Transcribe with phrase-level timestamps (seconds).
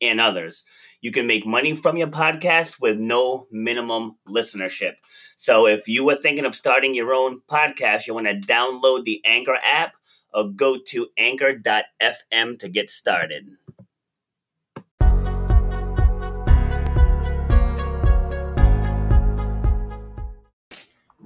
[0.00, 0.64] and others.
[1.00, 4.94] You can make money from your podcast with no minimum listenership.
[5.36, 9.20] So if you were thinking of starting your own podcast, you want to download the
[9.24, 9.94] Anchor app
[10.32, 13.48] or go to anchor.fm to get started.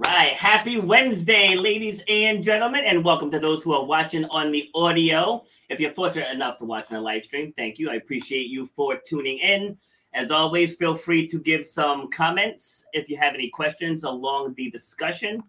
[0.03, 0.33] Right.
[0.33, 5.43] Happy Wednesday, ladies and gentlemen, and welcome to those who are watching on the audio.
[5.71, 7.89] If you're fortunate enough to watch on a live stream, thank you.
[7.89, 9.77] I appreciate you for tuning in.
[10.13, 14.69] As always, feel free to give some comments if you have any questions along the
[14.69, 15.41] discussion.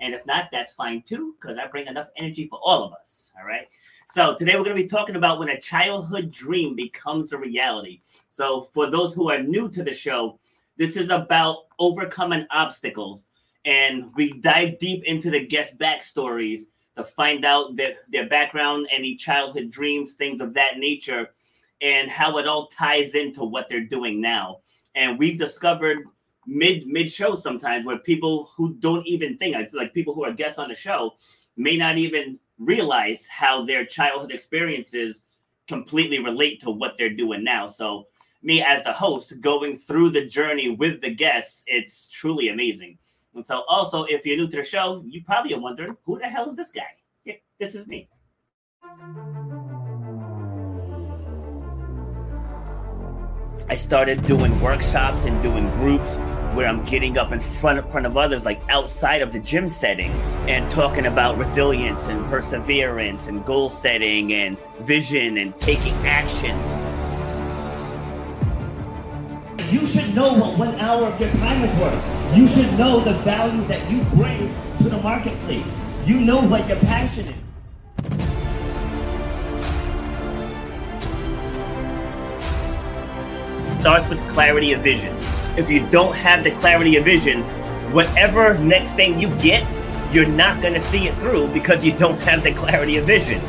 [0.00, 3.30] And if not, that's fine too, because I bring enough energy for all of us.
[3.38, 3.68] All right.
[4.10, 8.00] So today we're going to be talking about when a childhood dream becomes a reality.
[8.30, 10.40] So for those who are new to the show,
[10.76, 13.26] this is about overcoming obstacles
[13.64, 16.62] and we dive deep into the guest backstories
[16.98, 21.30] to find out their, their background, any childhood dreams, things of that nature,
[21.80, 24.58] and how it all ties into what they're doing now.
[24.96, 25.98] And we've discovered
[26.46, 30.58] mid mid show sometimes where people who don't even think like people who are guests
[30.58, 31.14] on the show
[31.56, 35.22] may not even realize how their childhood experiences
[35.68, 37.68] completely relate to what they're doing now.
[37.68, 38.08] So
[38.42, 42.98] me as the host going through the journey with the guests, it's truly amazing.
[43.38, 46.26] And so, also, if you're new to the show, you probably are wondering, who the
[46.26, 46.82] hell is this guy?
[47.24, 48.08] Yeah, this is me.
[53.68, 56.16] I started doing workshops and doing groups
[56.56, 59.68] where I'm getting up in front of, front of others, like outside of the gym
[59.68, 60.10] setting,
[60.48, 66.56] and talking about resilience and perseverance and goal setting and vision and taking action.
[69.70, 72.34] You should know what one hour of your time is worth.
[72.34, 75.66] You should know the value that you bring to the marketplace.
[76.06, 77.34] You know what you're passionate.
[83.78, 85.14] Starts with clarity of vision.
[85.58, 87.42] If you don't have the clarity of vision,
[87.92, 89.68] whatever next thing you get,
[90.14, 93.42] you're not going to see it through because you don't have the clarity of vision.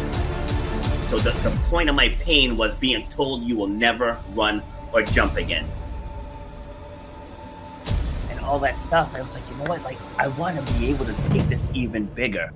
[1.07, 5.01] So the, the point of my pain was being told you will never run or
[5.01, 5.65] jump again
[8.49, 9.13] all that stuff.
[9.13, 9.83] I was like, you know what?
[9.83, 12.51] Like, I want to be able to take this even bigger.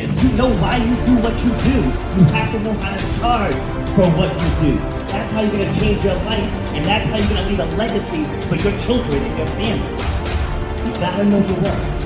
[0.00, 1.78] If you know why you do what you do,
[2.18, 3.54] you have to know how to charge
[3.94, 4.78] for what you do.
[5.12, 7.60] That's how you're going to change your life, and that's how you're going to leave
[7.60, 10.88] a legacy for your children and your family.
[10.88, 12.01] You got to know your worth.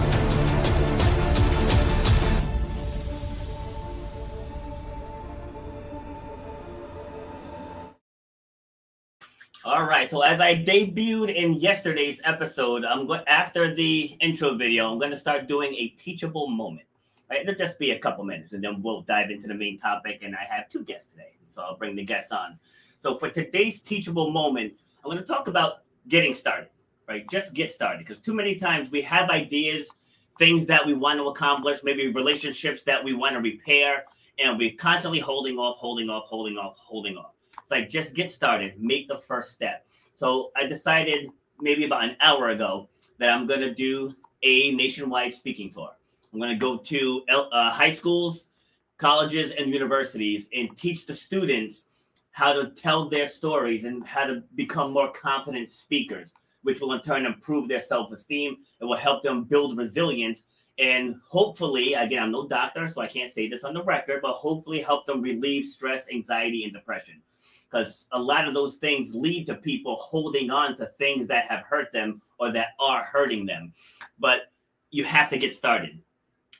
[9.86, 10.08] Right.
[10.08, 14.91] So as I debuted in yesterday's episode, I'm going after the intro video.
[14.91, 16.86] I'm going to start doing a teachable moment.
[17.28, 17.41] Right?
[17.41, 20.20] It'll just be a couple minutes, and then we'll dive into the main topic.
[20.22, 22.58] And I have two guests today, so I'll bring the guests on.
[23.00, 24.74] So for today's teachable moment,
[25.04, 26.68] I'm going to talk about getting started.
[27.08, 27.28] Right?
[27.30, 29.91] Just get started, because too many times we have ideas,
[30.38, 34.04] things that we want to accomplish, maybe relationships that we want to repair,
[34.38, 37.35] and we're constantly holding off, holding off, holding off, holding off.
[37.66, 39.84] It's like just get started, make the first step.
[40.15, 42.88] So I decided maybe about an hour ago
[43.19, 45.91] that I'm going to do a nationwide speaking tour.
[46.32, 48.47] I'm going to go to uh, high schools,
[48.99, 51.87] colleges, and universities and teach the students
[52.31, 57.00] how to tell their stories and how to become more confident speakers, which will in
[57.00, 58.59] turn improve their self esteem.
[58.81, 60.44] It will help them build resilience
[60.78, 64.34] and hopefully, again, I'm no doctor, so I can't say this on the record, but
[64.34, 67.22] hopefully help them relieve stress, anxiety, and depression
[67.76, 71.60] because a lot of those things lead to people holding on to things that have
[71.60, 73.72] hurt them or that are hurting them.
[74.18, 74.53] But
[74.91, 76.01] you have to get started.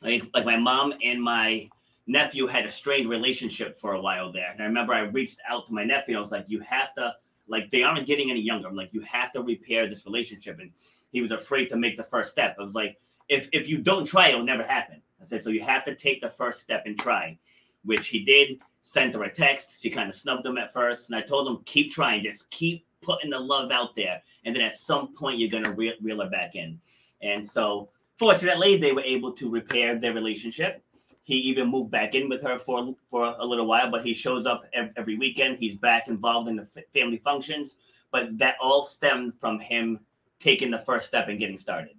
[0.02, 1.70] Like, like my mom and my
[2.06, 4.50] nephew had a strained relationship for a while there.
[4.52, 6.94] And I remember I reached out to my nephew and I was like, you have
[6.96, 7.14] to,
[7.49, 8.69] like, they aren't getting any younger.
[8.69, 10.58] I'm like, you have to repair this relationship.
[10.61, 10.70] And
[11.12, 12.56] he was afraid to make the first step.
[12.61, 12.99] I was like,
[13.29, 15.00] if, if you don't try, it'll never happen.
[15.20, 17.38] I said, so you have to take the first step and try,
[17.85, 19.83] which he did sent her a text.
[19.83, 22.87] She kind of snubbed him at first, and I told him keep trying, just keep
[23.03, 26.31] putting the love out there, and then at some point you're gonna re- reel her
[26.31, 26.81] back in.
[27.21, 30.83] And so, fortunately, they were able to repair their relationship.
[31.25, 34.47] he even moved back in with her for for a little while, but he shows
[34.47, 34.65] up
[34.97, 35.59] every weekend.
[35.59, 37.75] He's back involved in the family functions,
[38.12, 39.99] but that all stemmed from him
[40.39, 41.97] taking the first step and getting started.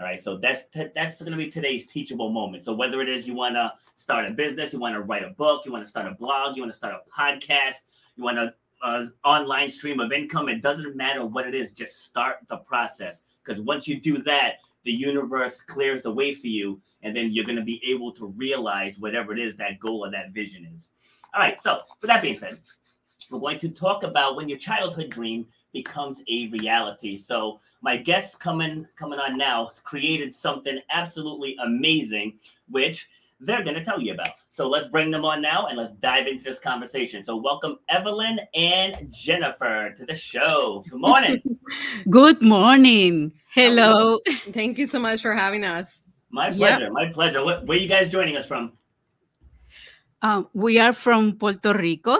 [0.00, 0.62] All right, so that's
[0.94, 2.64] that's going to be today's teachable moment.
[2.64, 5.30] So whether it is you want to start a business, you want to write a
[5.30, 7.82] book, you want to start a blog, you want to start a podcast,
[8.14, 11.72] you want to uh, online stream of income, it doesn't matter what it is.
[11.72, 16.46] Just start the process because once you do that, the universe clears the way for
[16.46, 20.04] you, and then you're going to be able to realize whatever it is that goal
[20.06, 20.90] or that vision is.
[21.34, 22.60] All right, so with that being said,
[23.30, 27.16] we're going to talk about when your childhood dream becomes a reality.
[27.16, 32.38] So my guests coming coming on now created something absolutely amazing,
[32.68, 33.08] which
[33.40, 34.30] they're going to tell you about.
[34.50, 37.24] So let's bring them on now and let's dive into this conversation.
[37.24, 40.84] So welcome Evelyn and Jennifer to the show.
[40.90, 41.58] Good morning.
[42.10, 43.32] Good morning.
[43.52, 44.18] Hello.
[44.52, 46.06] Thank you so much for having us.
[46.30, 46.84] My pleasure.
[46.84, 46.92] Yep.
[46.92, 47.44] My pleasure.
[47.44, 48.72] Where, where are you guys joining us from?
[50.20, 52.18] Um, we are from Puerto Rico.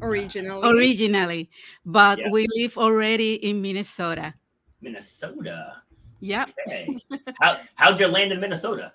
[0.00, 0.68] Originally.
[0.68, 1.50] Originally.
[1.84, 2.32] But yep.
[2.32, 4.34] we live already in Minnesota.
[4.80, 5.76] Minnesota.
[6.20, 6.50] Yep.
[6.66, 6.98] Okay.
[7.40, 8.92] How, how'd you land in Minnesota?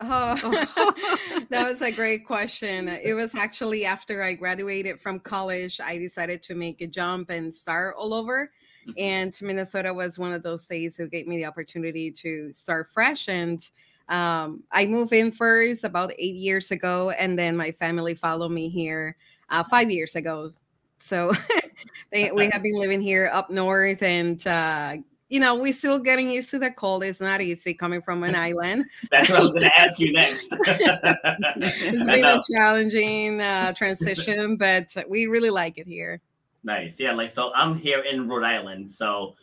[0.00, 0.34] Oh,
[1.50, 2.88] that was a great question.
[2.88, 7.54] It was actually after I graduated from college, I decided to make a jump and
[7.54, 8.50] start all over.
[8.88, 8.92] Mm-hmm.
[8.98, 13.28] And Minnesota was one of those states who gave me the opportunity to start fresh.
[13.28, 13.68] And
[14.08, 18.68] um, I moved in first about eight years ago, and then my family followed me
[18.68, 19.16] here
[19.52, 20.52] uh, five years ago.
[20.98, 21.32] So
[22.12, 24.96] they, we have been living here up north and uh,
[25.28, 27.02] you know, we're still getting used to the cold.
[27.02, 28.84] It's not easy coming from an island.
[29.10, 30.48] That's what I was going to ask you next.
[30.52, 36.20] it's been a challenging uh, transition, but we really like it here.
[36.64, 37.00] Nice.
[37.00, 37.12] Yeah.
[37.14, 38.92] Like, so I'm here in Rhode Island.
[38.92, 39.34] So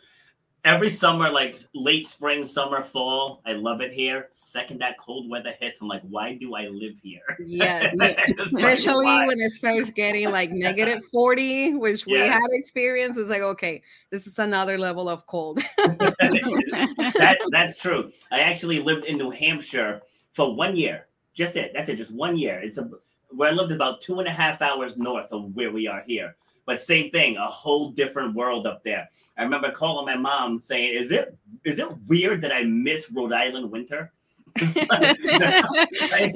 [0.64, 4.28] every summer, like late spring, summer, fall, I love it here.
[4.30, 7.22] Second that cold weather hits, I'm like, why do I live here?
[7.44, 7.90] Yeah,
[8.38, 13.16] especially like, when it starts getting like negative 40, which we had experience.
[13.16, 15.58] It's like, okay, this is another level of cold.
[15.78, 18.12] that that's true.
[18.30, 20.02] I actually lived in New Hampshire
[20.34, 21.06] for one year.
[21.34, 21.72] Just it.
[21.74, 21.96] That's it.
[21.96, 22.60] Just one year.
[22.60, 22.90] It's a
[23.32, 26.34] where I lived about two and a half hours north of where we are here.
[26.66, 29.08] But same thing, a whole different world up there.
[29.36, 33.32] I remember calling my mom saying, "Is it is it weird that I miss Rhode
[33.32, 34.12] Island winter?"
[34.90, 36.32] right?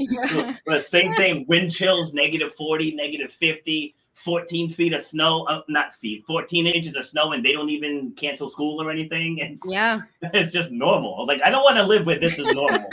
[0.83, 3.95] Same thing, wind chills, negative 40, negative 50.
[4.15, 8.13] 14 feet of snow, uh, not feet, 14 inches of snow, and they don't even
[8.13, 9.39] cancel school or anything.
[9.39, 11.15] It's, yeah, it's just normal.
[11.17, 12.89] I was like, I don't want to live with this is normal.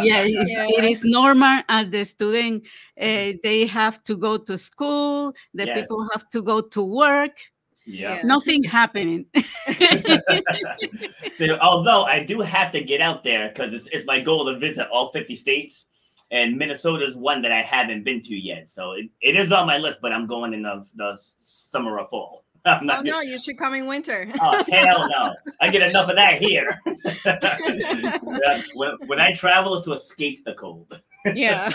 [0.00, 1.62] yeah, yeah, it is normal.
[1.68, 2.64] As the student,
[3.00, 5.34] uh, they have to go to school.
[5.54, 5.80] The yes.
[5.80, 7.36] people have to go to work.
[7.84, 9.26] Yeah, nothing happening.
[11.60, 14.86] Although I do have to get out there because it's, it's my goal to visit
[14.92, 15.86] all 50 states
[16.32, 18.70] and Minnesota is one that I haven't been to yet.
[18.70, 22.08] So it, it is on my list, but I'm going in the, the summer or
[22.08, 22.44] fall.
[22.64, 24.28] oh no, you should come in winter.
[24.40, 25.34] oh hell no!
[25.60, 26.80] I get enough of that here.
[28.74, 31.02] when, when I travel, is to escape the cold.
[31.34, 31.72] yeah.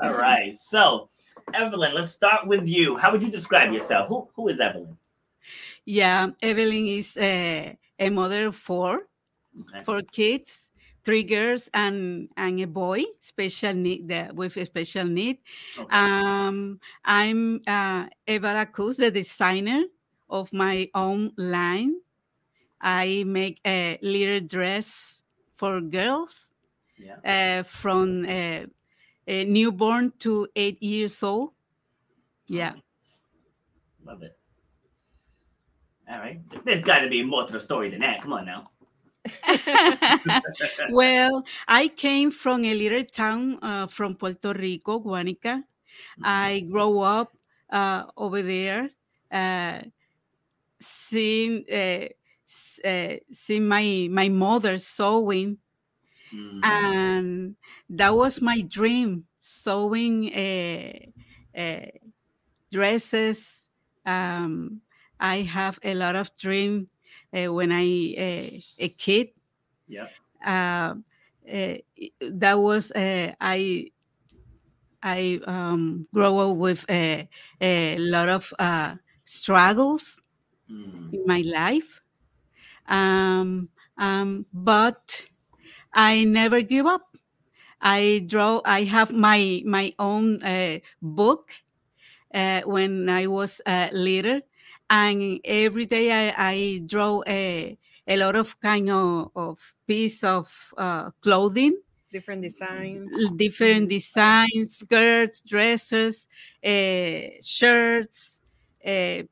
[0.00, 0.56] All right.
[0.56, 1.08] So,
[1.54, 2.96] Evelyn, let's start with you.
[2.96, 4.08] How would you describe yourself?
[4.08, 4.96] Who who is Evelyn?
[5.84, 9.08] Yeah, Evelyn is a, a mother of four,
[9.60, 9.82] okay.
[9.84, 10.67] four kids
[11.08, 15.38] three girls and and a boy special need the, with a special need.
[15.72, 15.88] Okay.
[15.96, 19.84] um i'm uh, eva Lacus, the designer
[20.28, 21.96] of my own line.
[22.78, 25.22] I make a little dress
[25.56, 26.52] for girls
[26.98, 27.16] yeah.
[27.24, 28.68] uh, from uh,
[29.26, 31.52] a newborn to eight years old.
[32.46, 32.74] Yeah.
[34.04, 34.38] Love it.
[36.08, 36.40] All right.
[36.64, 38.20] There's got to be more to the story than that.
[38.22, 38.70] Come on now
[40.90, 45.62] well, I came from a little town uh, from Puerto Rico, Guanica.
[46.22, 46.72] I mm-hmm.
[46.72, 47.32] grew up
[47.70, 48.90] uh, over there,
[49.30, 49.80] uh,
[50.80, 52.08] seeing uh,
[52.84, 55.58] uh, seeing my my mother sewing,
[56.32, 56.64] mm.
[56.64, 57.56] and
[57.90, 61.86] that was my dream: sewing uh,
[62.70, 63.68] dresses.
[64.06, 64.80] Um,
[65.20, 66.88] I have a lot of dream
[67.34, 67.84] uh, when I
[68.18, 69.30] uh, a kid.
[69.88, 70.08] Yeah.
[70.44, 70.94] Uh,
[72.20, 73.90] that was I.
[75.02, 77.28] I um, grow up with a,
[77.60, 78.52] a lot of
[79.24, 80.20] struggles
[80.70, 81.12] mm.
[81.12, 82.00] in my life,
[82.88, 85.26] um, um, but
[85.92, 87.16] I never give up.
[87.80, 88.62] I draw.
[88.64, 91.52] I have my my own uh, book
[92.34, 94.40] uh, when I was uh, little,
[94.90, 100.48] and every day I, I draw a, a lot of kind of, of piece of
[100.76, 101.76] uh, clothing
[102.12, 103.12] different designs.
[103.36, 106.28] different designs, skirts, dresses,
[106.64, 108.40] uh, shirts,
[108.86, 109.22] uh,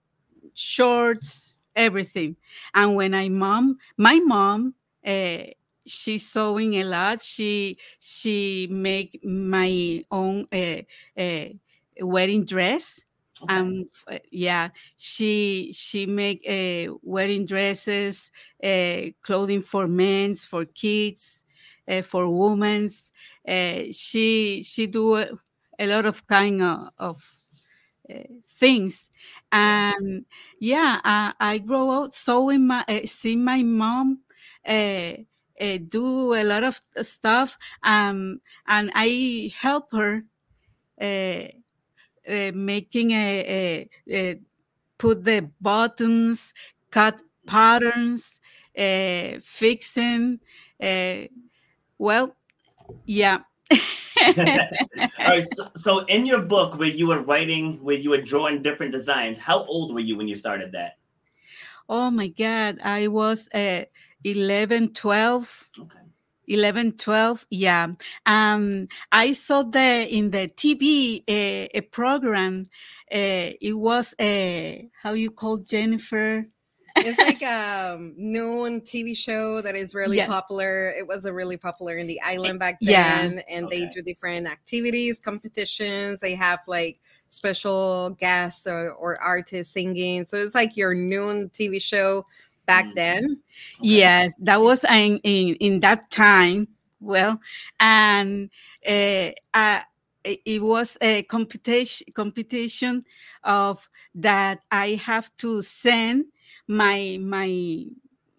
[0.55, 2.37] shorts, everything.
[2.75, 4.75] And when I mom, my mom,
[5.07, 5.39] uh,
[5.87, 7.23] she's sewing a lot.
[7.23, 10.83] She she make my own uh,
[11.21, 11.47] uh,
[12.01, 13.01] wedding dress.
[13.43, 13.55] Okay.
[13.55, 13.85] Um,
[14.31, 18.33] yeah, she she make uh, wedding dresses,
[18.65, 21.45] uh, clothing for men's, for kids,
[21.89, 23.13] uh, for women's.
[23.47, 25.29] Uh, she she do a,
[25.79, 27.35] a lot of kind of, of
[28.11, 28.23] uh,
[28.59, 29.11] things,
[29.53, 30.25] and
[30.61, 34.21] yeah, I, I grow up sewing my uh, see my mom.
[34.67, 35.13] Uh,
[35.61, 40.25] uh, do a lot of stuff um, and I help her
[42.29, 44.41] uh, uh, making a, a, a
[44.99, 46.53] put the buttons,
[46.91, 48.41] cut patterns,
[48.77, 50.41] uh, fixing.
[50.83, 51.29] Uh,
[51.99, 52.37] well,
[53.05, 53.39] yeah.
[54.27, 54.35] All
[55.21, 55.47] right.
[55.55, 59.39] So, so in your book, where you were writing, where you were drawing different designs,
[59.39, 60.99] how old were you when you started that?
[61.89, 63.85] oh my God, I was uh,
[64.25, 65.69] 11, 12.
[65.81, 65.99] Okay.
[66.49, 67.89] 11 12 yeah
[68.27, 72.67] um i saw the in the tv a, a program
[73.13, 76.45] uh, it was a how you call jennifer
[77.05, 80.27] It's like a noon TV show that is really Yeah.
[80.27, 80.91] popular.
[80.91, 83.43] It was a really popular in the island back then, yeah.
[83.55, 86.21] and they do different activities, competitions.
[86.21, 90.25] They have like special guests or, or artists singing.
[90.25, 92.25] So it's like your noon TV show
[92.67, 92.95] back Mhm.
[92.95, 93.25] then.
[93.81, 93.89] Okay.
[93.89, 96.69] Yes, that was in, in in that time.
[97.01, 97.41] Well,
[97.79, 98.51] and
[98.87, 99.81] uh, uh,
[100.25, 103.05] it was a competition competition
[103.45, 106.27] of that I have to send
[106.67, 107.87] my my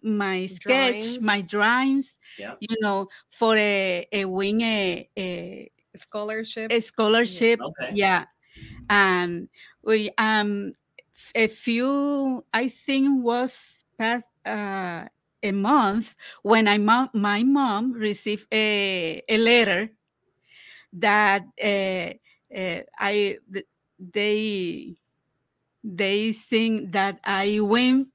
[0.02, 1.20] my sketch, Drawings.
[1.22, 2.54] my drawings, Yeah.
[2.60, 6.70] you know, for a, a win a, a, Scholarship.
[6.72, 7.60] a scholarship.
[7.60, 7.90] Okay.
[7.92, 8.24] Yeah,
[8.90, 9.48] and
[9.82, 10.74] we um
[11.34, 15.06] a few I think was past uh,
[15.42, 19.90] a month when I mom, my mom received a a letter
[20.94, 22.12] that uh,
[22.56, 23.66] uh, I th-
[23.98, 24.94] they
[25.84, 28.10] they think that I win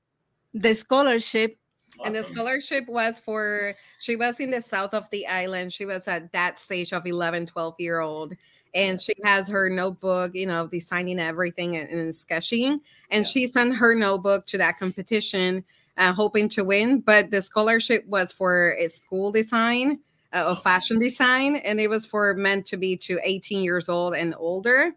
[0.54, 1.58] the scholarship.
[2.06, 5.74] And the scholarship was for, she was in the south of the island.
[5.74, 8.36] She was at that stage of 11, 12 year old.
[8.76, 12.82] And she has her notebook, you know, designing everything and, and sketching.
[13.12, 13.30] And Yeah.
[13.30, 15.64] she sent her notebook to that competition,
[15.98, 17.00] uh, hoping to win.
[17.00, 20.00] But the scholarship was for a school design,
[20.34, 21.58] uh, of fashion design.
[21.58, 24.92] And it was for meant to be to 18 years old and older.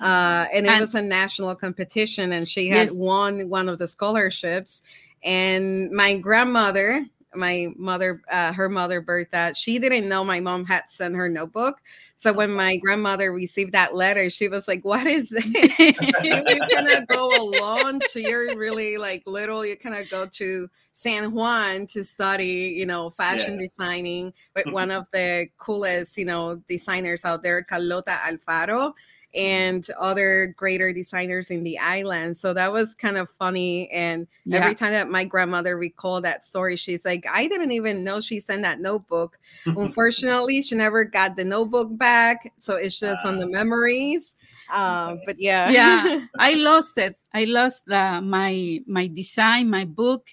[0.00, 2.92] Uh, and it And- was a national competition, and she had Yes.
[2.92, 4.82] won one of the scholarships
[5.22, 10.82] and my grandmother my mother uh, her mother bertha she didn't know my mom had
[10.88, 11.80] sent her notebook.
[12.16, 15.44] So when my grandmother received that letter she was like what is this?
[16.22, 21.86] You, cannot go alone so you're really like little you cannot go to san juan
[21.88, 23.66] to study you know fashion Yeah.
[23.66, 24.32] designing.
[24.54, 28.92] With one of the coolest you know designers out there carlota alfaro
[29.34, 32.36] and other greater designers in the island.
[32.36, 33.90] So that was kind of funny.
[33.90, 34.58] And Yeah.
[34.58, 38.40] every time that my grandmother recalled that story, she's like, I didn't even know she
[38.40, 39.38] sent that notebook.
[39.64, 42.52] Unfortunately, she never got the notebook back.
[42.56, 44.36] So it's just on the memories.
[44.70, 45.68] Uh, but yeah.
[45.70, 50.28] yeah i lost it i lost the, my my design my book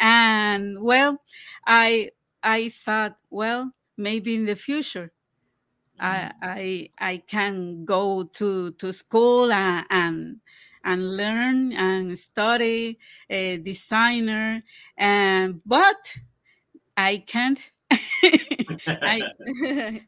[0.00, 1.20] and well
[1.66, 2.10] i
[2.42, 5.12] i thought well maybe in the future
[6.00, 10.40] I, I I can go to to school and and,
[10.84, 12.98] and learn and study
[13.30, 14.62] a designer
[14.96, 16.16] and but
[16.96, 17.70] I can't.
[17.90, 19.22] I,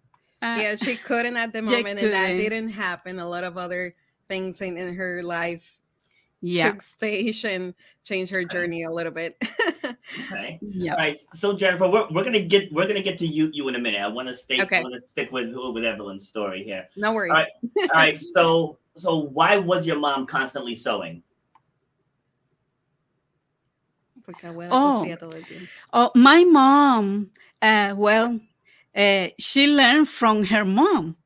[0.42, 3.18] uh, yeah, she couldn't at the moment, and that didn't happen.
[3.18, 3.94] A lot of other
[4.28, 5.78] things in, in her life
[6.40, 7.74] yeah took stage and
[8.04, 9.36] changed her journey a little bit.
[10.30, 10.58] Okay.
[10.62, 11.16] yeah All right.
[11.34, 14.00] So Jennifer, we're, we're gonna get we're gonna get to you you in a minute.
[14.00, 14.60] I want to stay.
[14.60, 14.78] Okay.
[14.78, 16.86] I want to stick with with Evelyn's story here.
[16.96, 17.32] no worries.
[17.32, 17.50] All right.
[17.78, 18.20] All right.
[18.36, 21.22] So so why was your mom constantly sewing?
[24.28, 25.02] Oh.
[25.02, 25.66] cosía todo el tiempo.
[25.92, 27.28] Oh, my mom.
[27.62, 28.40] Uh, well,
[28.94, 31.16] uh, she learned from her mom.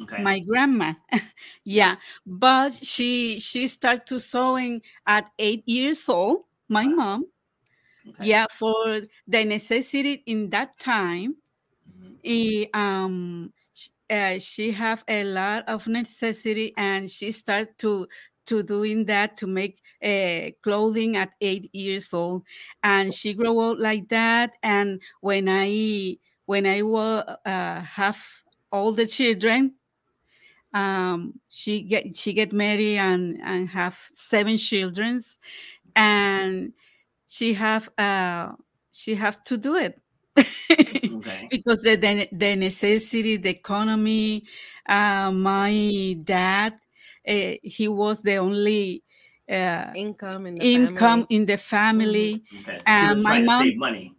[0.00, 0.26] Okay.
[0.26, 0.94] my grandma
[1.64, 7.26] yeah but she she started to sewing at eight years old my mom
[8.08, 8.32] okay.
[8.32, 11.36] yeah for the necessity in that time
[11.86, 12.20] Mhm.
[12.24, 13.52] eh, um
[14.10, 18.08] uh, she have a lot of necessity and she started to
[18.46, 22.42] to doing that to make uh, clothing at eight years old
[22.82, 28.22] and she grew up like that and when i when I was uh, have
[28.70, 29.74] all the children,
[30.74, 35.20] um, she get she get married and and have seven children,
[35.94, 36.72] and
[37.28, 38.52] she have uh
[38.92, 40.00] she have to do it
[41.10, 41.48] Okay.
[41.50, 44.44] because the, the the necessity, the economy.
[44.88, 46.74] Uh, my dad,
[47.28, 49.02] uh, he was the only
[49.50, 51.28] uh, Income in the income family.
[51.30, 52.44] in the family.
[52.60, 52.78] Okay.
[52.86, 54.15] So And my mom- save money.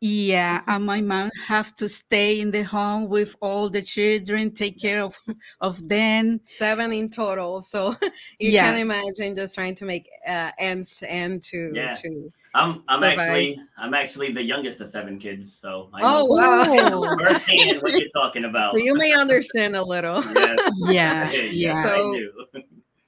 [0.00, 4.78] Yeah, and my mom have to stay in the home with all the children, take
[4.78, 5.16] care of
[5.60, 6.40] of them.
[6.44, 7.62] seven in total.
[7.62, 7.94] So
[8.38, 8.70] you Yeah.
[8.72, 11.94] can imagine just trying to make uh, ends and to Yeah.
[11.94, 13.22] to I'm I'm Bye-bye.
[13.22, 17.16] actually I'm actually the youngest of seven kids, so I Oh, know wow.
[17.18, 18.76] firsthand what you're talking about.
[18.76, 20.22] so you may understand a little.
[20.34, 21.82] Yes, Yeah, yes, yeah.
[21.84, 22.62] So- do.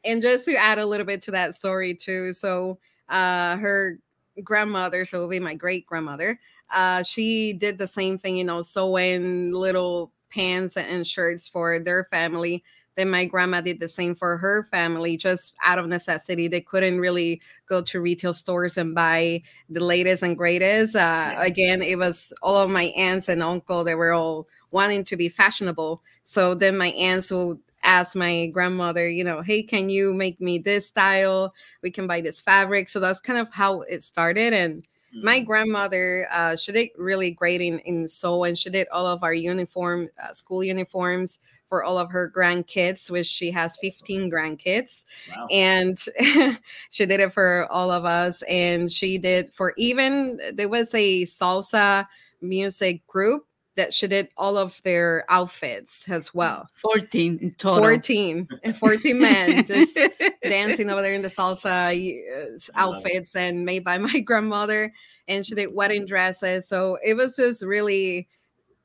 [0.05, 2.79] and just to add a little bit to that story too so
[3.09, 3.99] uh her
[4.45, 6.39] grandmother so it'll be my great grandmother
[6.71, 12.05] uh she did the same thing you know sewing little pants and shirts for their
[12.05, 12.63] family
[12.97, 16.99] then my grandma did the same for her family just out of necessity they couldn't
[16.99, 22.33] really go to retail stores and buy the latest and greatest uh again it was
[22.43, 26.77] all of my aunts and uncle they were all wanting to be fashionable so then
[26.77, 31.55] my aunts will ask my grandmother, you know, hey, can you make me this style?
[31.83, 32.89] We can buy this fabric.
[32.89, 34.53] So that's kind of how it started.
[34.53, 34.87] And
[35.21, 35.47] my Mm.
[35.47, 38.55] grandmother, uh, she did really great in, in sewing.
[38.55, 43.27] She did all of our uniform, uh, school uniforms for all of her grandkids, which
[43.27, 45.49] she has 15 grandkids Wow.
[45.51, 45.99] and
[46.91, 51.23] she did it for all of us and she did for even there was a
[51.23, 52.07] salsa
[52.41, 53.46] music group
[53.77, 57.81] that she did all of their outfits as well 14 in total.
[57.83, 59.99] 14 and 14 men just
[60.43, 62.99] dancing over there in the salsa uh, s- I love it.
[63.07, 64.93] outfits and made by my grandmother
[65.29, 68.29] and she did wedding dresses so it was just really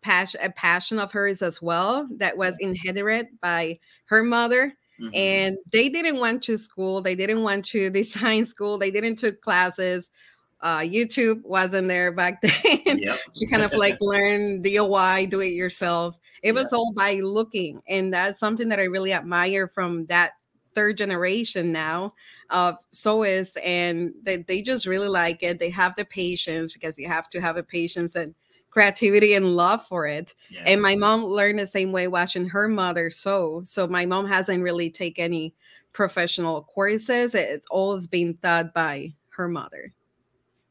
[0.01, 5.15] passion a passion of hers as well that was inherited by her mother Mhm.
[5.15, 9.41] and they didn't want to school they didn't want to design school they didn't took
[9.41, 10.11] classes
[10.61, 12.41] uh youtube wasn't there back
[12.85, 13.19] then yep.
[13.33, 16.19] to kind of like learn DIY, do it yourself.
[16.43, 16.77] It was Yeah.
[16.77, 20.31] all by looking, and that's something that I really admire from that
[20.73, 22.13] third generation now
[22.49, 25.59] of sewists, and they, they just really like it.
[25.59, 28.33] They have the patience because you have to have a patience and
[28.71, 30.33] creativity and love for it.
[30.49, 30.63] Yes.
[30.65, 33.61] And my mom learned the same way watching her mother sew.
[33.65, 35.53] So my mom hasn't really taken any
[35.93, 37.35] professional courses.
[37.35, 39.93] It's always been taught by her mother.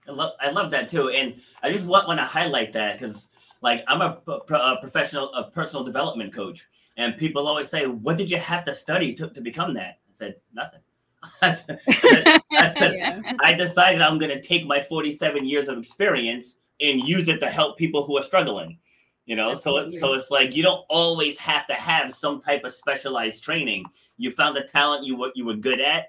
[0.09, 3.29] I love I love that too, and I just want, want to highlight that because
[3.63, 8.31] like I'm a, a professional a personal development coach, and people always say, "What did
[8.31, 10.81] you have to study to, to become that?" I said, "Nothing."
[11.43, 13.33] I said, I, said, Yeah.
[13.41, 17.51] I decided I'm going to take my 47 years of experience and use it to
[17.51, 18.79] help people who are struggling.
[19.27, 22.73] You know, so so it's like you don't always have to have some type of
[22.73, 23.85] specialized training.
[24.17, 26.07] You found a talent you were you were good at.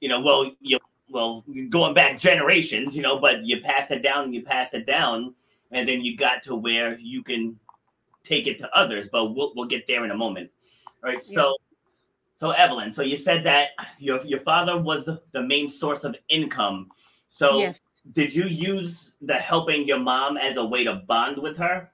[0.00, 2.96] You know, well you well going back generations.
[2.96, 5.34] You know, but you passed it down and you passed it down,
[5.70, 7.58] and then you got to where you can
[8.24, 9.08] take it to others.
[9.10, 10.50] But we'll we'll get there in a moment.
[11.02, 11.54] All right, so.
[12.38, 16.14] So Evelyn, so you said that your your father was the, the main source of
[16.28, 16.90] income.
[17.30, 17.80] So yes.
[18.12, 21.90] did you use the helping your mom as a way to bond with her?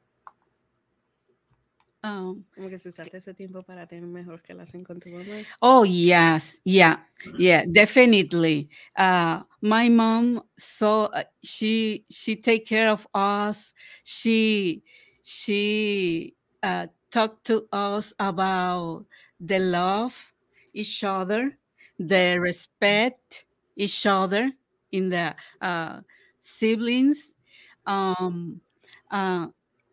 [2.05, 5.47] Um, Como que si usaste ese tiempo para tener mejor relación con tu mamá.
[5.61, 7.07] Oh yes, yeah,
[7.39, 8.69] yeah, definitely.
[8.97, 13.73] Uh, my mom, so uh, she she take care of us.
[14.03, 14.83] She
[15.23, 16.35] she
[16.65, 19.07] uh, talked to us about
[19.39, 20.35] the love
[20.75, 21.57] each other,
[22.01, 23.45] the respect
[23.77, 24.51] each other
[24.91, 26.01] in the uh,
[26.41, 27.33] siblings.
[27.87, 28.61] Um,
[29.09, 29.47] uh,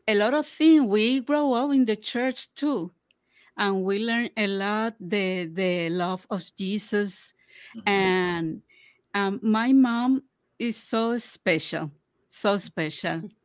[0.09, 2.91] a lot of things we grow up in the church too
[3.57, 7.33] and we learn a lot the the love of Jesus
[7.85, 8.63] and
[9.13, 10.23] um, my mom
[10.59, 11.91] is so special
[12.29, 13.23] so special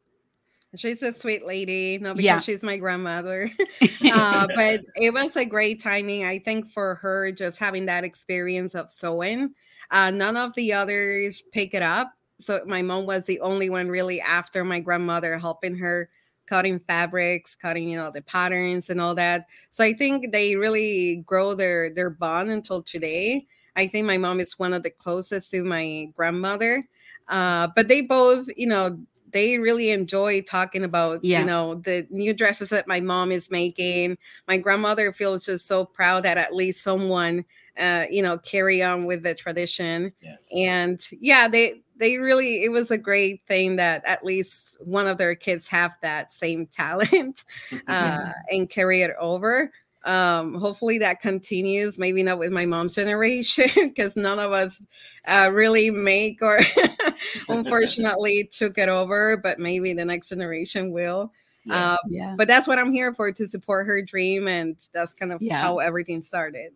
[0.76, 2.42] She's a sweet lady, not because Yeah.
[2.42, 3.48] she's my grandmother,
[4.10, 6.24] uh, but it was a great timing.
[6.24, 9.54] I think for her just having that experience of sewing.
[9.92, 12.12] Uh, none of the others pick it up.
[12.40, 16.10] So my mom was the only one really after my grandmother helping her
[16.46, 19.46] cutting fabrics, cutting you know the patterns and all that.
[19.70, 23.46] So I think they really grow their their bond until today.
[23.76, 26.86] I think my mom is one of the closest to my grandmother.
[27.28, 28.98] Uh, but they both, you know,
[29.32, 31.40] they really enjoy talking about Yeah.
[31.40, 35.84] you know the new dresses that my mom is making my grandmother feels just so
[35.84, 37.44] proud that at least someone
[37.78, 40.48] uh you know carry on with the tradition Yes.
[40.56, 45.18] and yeah they they really it was a great thing that at least one of
[45.18, 47.44] their kids have that same talent
[47.88, 48.18] uh,
[48.50, 49.70] and carry it over
[50.04, 54.82] um hopefully that continues maybe not with my mom's generation because none of us
[55.26, 56.60] uh, really make or
[57.48, 61.32] unfortunately took it over but maybe the next generation will
[61.64, 61.92] Yeah.
[61.92, 62.34] um, Yeah.
[62.36, 65.62] but that's what i'm here for to support her dream and that's kind of Yeah.
[65.62, 66.72] how everything started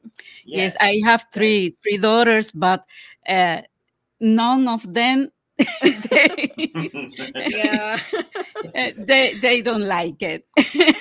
[0.46, 2.84] Yes, I have three three daughters, but
[3.28, 3.62] uh,
[4.20, 5.28] none of them
[5.82, 6.52] they,
[7.48, 7.98] yeah
[8.76, 10.46] uh, they they don't like it.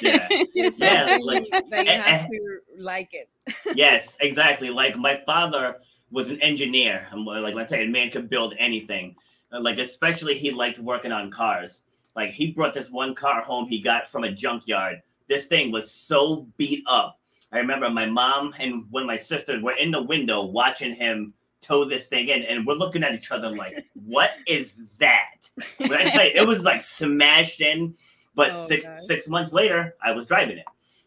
[0.01, 0.27] Yeah.
[0.56, 2.27] Yeah, like- that you eh, have eh.
[2.27, 3.30] to like it
[3.75, 4.69] yes, exactly.
[4.69, 5.77] Like my father
[6.12, 7.08] was an engineer.
[7.15, 9.15] Like when I tell you, man could build anything.
[9.51, 11.84] Uh, Like especially he liked working on cars.
[12.15, 15.01] Like he brought this one car home he got from a junkyard.
[15.30, 17.19] This thing was so beat up.
[17.51, 21.34] I remember my mom and one of my sisters were in the window watching him
[21.61, 25.49] tow this thing in, and we're looking at each other like, "What is that?"
[25.81, 27.95] I tell you, it was like smashed in.
[28.35, 28.99] But Oh, six God.
[28.99, 30.65] six months later, I was driving it.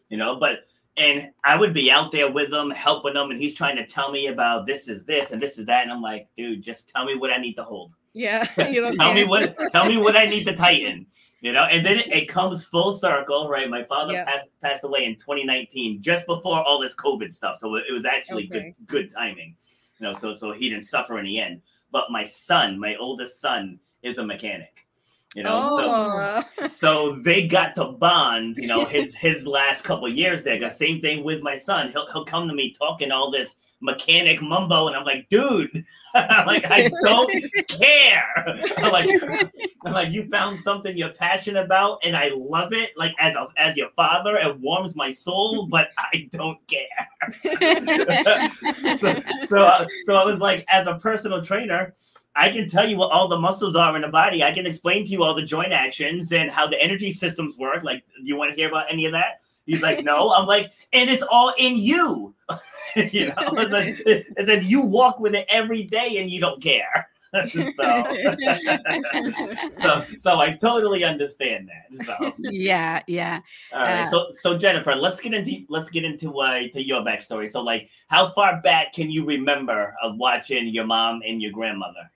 [0.09, 0.65] You know, but
[0.97, 4.11] and I would be out there with him, helping him, and he's trying to tell
[4.11, 7.05] me about this is this and this is that, and I'm like, dude, just tell
[7.05, 7.93] me what I need to hold.
[8.13, 8.43] yeah
[8.99, 11.05] tell me what tell me what I need to tighten.
[11.39, 13.67] You know, and then it, it comes full circle, right?
[13.69, 14.25] My father Yeah.
[14.25, 17.57] passed passed away in 2019, just before all this COVID stuff.
[17.61, 18.75] So it was actually Okay.
[18.85, 19.55] good good timing.
[20.01, 21.61] You know, so so he didn't suffer in the end.
[21.91, 24.80] But my son, my oldest son, is a mechanic.
[25.35, 26.67] You know, so oh.
[26.67, 30.59] so they got to bond you know his his last couple years there.
[30.59, 31.89] Got same thing with my son.
[31.89, 36.45] He'll, he'll come to me talking all this mechanic mumbo and i'm like dude I'm
[36.45, 37.31] like i don't
[37.67, 38.33] care.
[38.77, 39.09] I'm like
[39.85, 43.47] I'm like you found something you're passionate about and i love it like as a
[43.57, 44.35] as your father.
[44.35, 47.07] It warms my soul but i don't care.
[48.97, 51.93] So so, uh, so I was like, as a personal trainer,
[52.35, 54.43] I can tell you what all the muscles are in the body.
[54.43, 57.83] I can explain to you all the joint actions and how the energy systems work.
[57.83, 59.41] Like, do you want to hear about any of that?
[59.65, 60.33] He's like, no.
[60.33, 62.33] I'm like, and it's all in you.
[62.95, 66.61] you know, it's like, it's like you walk with it every day and you don't
[66.61, 67.09] care.
[67.47, 67.47] so,
[69.81, 72.05] so, so I totally understand that.
[72.05, 72.33] So.
[72.39, 73.39] yeah, yeah.
[73.71, 74.01] All right.
[74.01, 77.49] Uh, so so Jennifer, let's get into let's get into uh to your backstory.
[77.49, 82.11] So like how far back can you remember of watching your mom and your grandmother?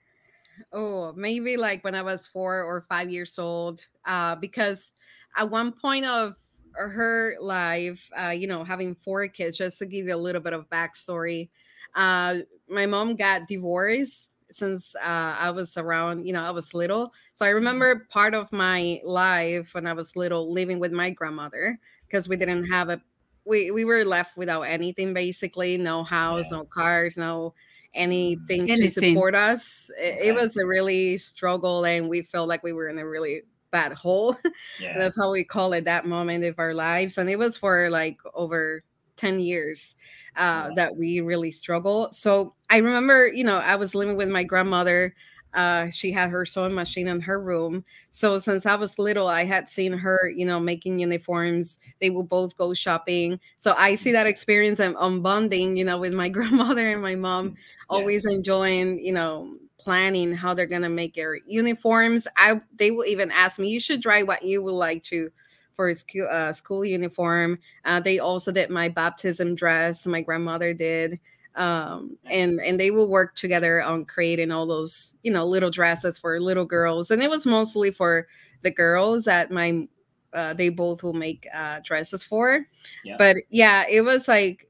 [0.72, 4.92] Oh maybe like when i was four or five years old uh because
[5.36, 6.34] at one point of
[6.74, 10.52] her life uh you know having four kids just to give you a little bit
[10.52, 11.50] of backstory
[11.94, 12.38] uh
[12.68, 17.12] my mom got divorced since uh i was around you know i was little.
[17.32, 21.78] So i remember part of my life when i was little living with my grandmother
[22.06, 23.02] because we didn't have a
[23.44, 25.76] we we were left without anything basically.
[25.78, 26.58] No house Yeah.
[26.58, 27.54] no cars no
[27.96, 30.28] anything, to support us it, Okay.
[30.28, 33.92] it was a really struggle and we felt like we were in a really bad
[33.92, 34.36] hole
[34.80, 34.98] Yeah.
[34.98, 38.18] that's how we call it that moment of our lives and it was for like
[38.34, 38.82] over
[39.16, 39.96] 10 years
[40.36, 40.74] uh, Wow.
[40.76, 45.14] that we really struggled so i remember you know i was living with my grandmother
[45.56, 47.84] uh, she had her sewing machine in her room.
[48.10, 51.78] So since i was little i had seen her you know making uniforms.
[52.00, 53.40] They will both go shopping.
[53.58, 57.14] So i see that experience and on bonding you know with my grandmother and my
[57.16, 57.54] mom
[57.88, 62.26] always enjoying you know planning how they're gonna make their uniforms.
[62.36, 65.30] I they will even ask me you should try what you would like to
[65.74, 67.58] for a school, uh, school uniform.
[67.84, 71.20] Uh, they also did my baptism dress my grandmother did
[71.56, 76.18] um, and and they will work together on creating all those you know little dresses
[76.18, 78.26] for little girls and it was mostly for
[78.62, 79.86] the girls that my
[80.34, 82.66] uh, they both will make uh, dresses for
[83.04, 83.16] Yeah.
[83.18, 84.68] but yeah it was like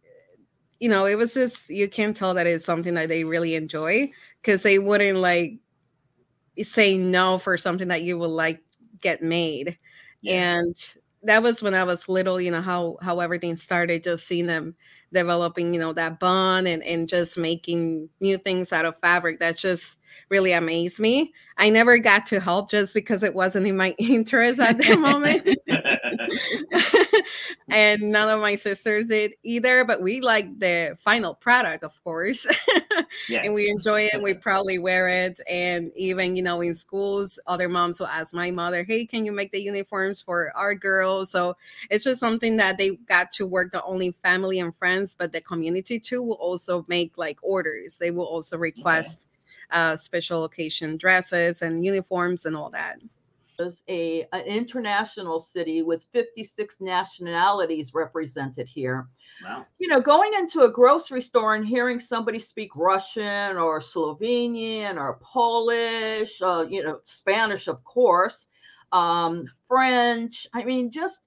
[0.81, 4.11] you know it was just you can tell that it's something that they really enjoy
[4.42, 5.59] because they wouldn't like
[6.62, 8.62] say no for something that you would like
[9.01, 9.79] get made
[10.22, 10.61] Yeah.
[10.61, 10.77] and
[11.22, 14.75] that was when i was little you know how how everything started just seeing them
[15.12, 19.57] developing you know that bond and and just making new things out of fabric that
[19.57, 19.99] just
[20.31, 21.33] really amazed me.
[21.59, 25.47] I never got to help just because it wasn't in my interest at the moment
[27.69, 32.47] and none of my sisters did either but we like the final product of course
[33.29, 33.43] yes.
[33.45, 34.23] and we enjoy it.
[34.23, 35.41] We proudly wear it.
[35.49, 39.33] And even, you know, in schools, other moms will ask my mother, Hey, can you
[39.33, 41.31] make the uniforms for our girls?
[41.31, 41.57] So
[41.91, 45.41] it's just something that they got to work not only family and friends, but the
[45.41, 47.99] community too will also make like orders.
[47.99, 49.29] They will also request
[49.71, 52.99] uh, special occasion dresses and uniforms and all that.
[53.61, 59.09] Is a an international city with 56 nationalities represented here.
[59.45, 59.66] Wow.
[59.79, 65.19] You know, going into a grocery store and hearing somebody speak Russian or Slovenian or
[65.23, 68.49] Polish, uh, you know, Spanish, of course,
[68.92, 70.47] um, French.
[70.55, 71.21] I mean, just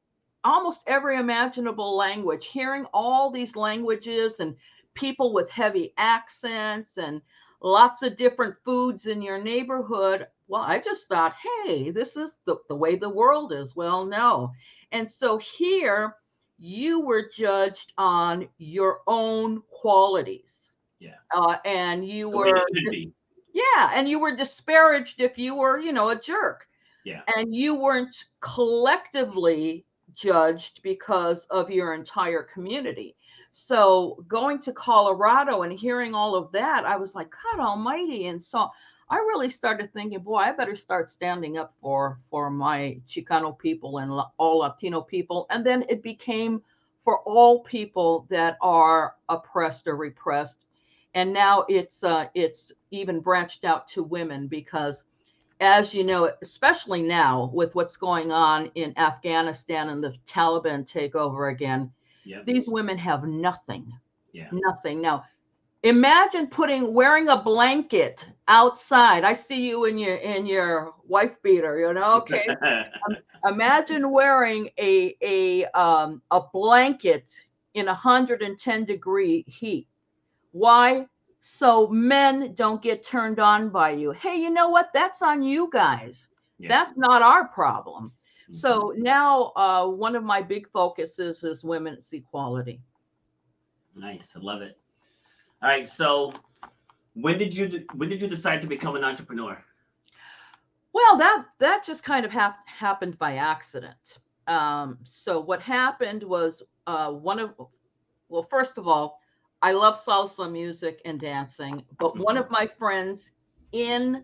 [0.44, 2.48] almost every imaginable language.
[2.48, 4.56] Hearing all these languages and
[4.94, 7.22] people with heavy accents and
[7.62, 10.28] lots of different foods in your neighborhood.
[10.50, 13.76] Well, I just thought, hey, this is the, the way the world is.
[13.76, 14.52] Well, no.
[14.92, 16.16] And so here
[16.58, 20.72] you were judged on your own qualities.
[21.00, 21.16] Yeah.
[21.34, 23.12] Uh, and you The were it should be.
[23.54, 26.68] yeah, and you were disparaged if you were, you know, a jerk.
[27.06, 27.22] Yeah.
[27.38, 33.16] And you weren't collectively judged because of your entire community.
[33.52, 38.28] So going to Colorado and hearing all of that, I was like, God almighty.
[38.28, 38.70] And so
[39.10, 43.98] I really started thinking, boy, I better start standing up for for my Chicano people
[43.98, 45.48] and all Latino people.
[45.50, 46.62] And then it became
[47.02, 50.66] for all people that are oppressed or repressed.
[51.16, 55.04] And now it's uh, it's even branched out to women because,
[55.60, 61.52] as you know, especially now with what's going on in Afghanistan and the Taliban takeover
[61.52, 61.92] again,
[62.26, 62.44] Yeah.
[62.46, 63.92] these women have nothing
[64.34, 64.50] Yeah.
[64.52, 65.24] nothing now
[65.84, 69.24] imagine putting wearing a blanket outside.
[69.24, 72.14] I see you in your in your wife beater you know?
[72.16, 72.48] Okay.
[73.46, 77.32] Imagine wearing a a um a blanket
[77.74, 79.88] in 110 degree heat.
[80.52, 81.06] Why?
[81.40, 84.12] So men don't get turned on by you.
[84.12, 84.92] Hey you know what?
[84.94, 86.30] That's on you guys.
[86.58, 86.68] Yeah.
[86.68, 88.12] that's not our problem.
[88.50, 88.56] Mhm.
[88.56, 92.82] so now uh, one of my big focuses is women's equality.
[93.96, 94.34] Nice.
[94.36, 94.78] I love it.
[95.62, 95.88] All right.
[95.88, 96.34] So
[97.14, 99.64] when did you when did you decide to become an entrepreneur?
[100.94, 104.20] Well, that that just kind of hap- happened by accident.
[104.48, 107.54] Um, so what happened was uh, one of
[108.30, 109.20] well, first of all,
[109.62, 113.32] I love salsa music and dancing, but one of my friends
[113.72, 114.24] in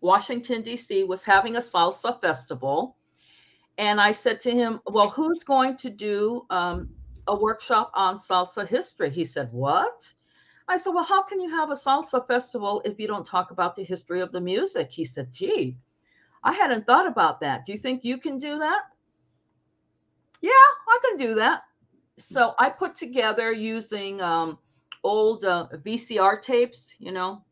[0.00, 1.04] Washington D.C.
[1.04, 2.96] was having a salsa festival,
[3.78, 6.90] and I said to him, "Well, who's going to do um,
[7.26, 10.12] a workshop on salsa history?" He said, "What?"
[10.68, 13.76] I said, "Well, how can you have a salsa festival if you don't talk about
[13.76, 15.76] the history of the music?" He said, "Gee."
[16.42, 17.64] I hadn't thought about that.
[17.66, 18.82] Do you think you can do that?
[20.40, 20.50] Yeah,
[20.88, 21.62] I can do that.
[22.18, 24.58] So I put together using um,
[25.02, 27.42] old uh, VCR tapes, you know,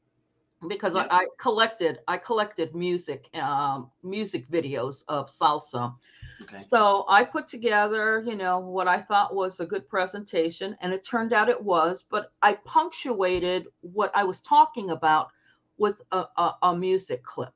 [0.69, 1.07] because Yeah.
[1.11, 5.95] I, I collected I collected music um, music videos of salsa.
[6.43, 6.57] Okay.
[6.57, 11.05] So I put together, you know, what I thought was a good presentation, and it
[11.05, 12.05] turned out it was.
[12.09, 15.29] But I punctuated what I was talking about
[15.79, 17.55] with a, a, a music clip.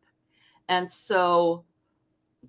[0.69, 1.65] And so,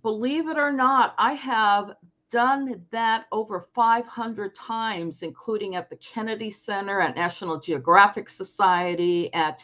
[0.02, 1.96] believe it or not, I have
[2.30, 9.62] done that over 500 times, including at the Kennedy Center, at National Geographic Society, at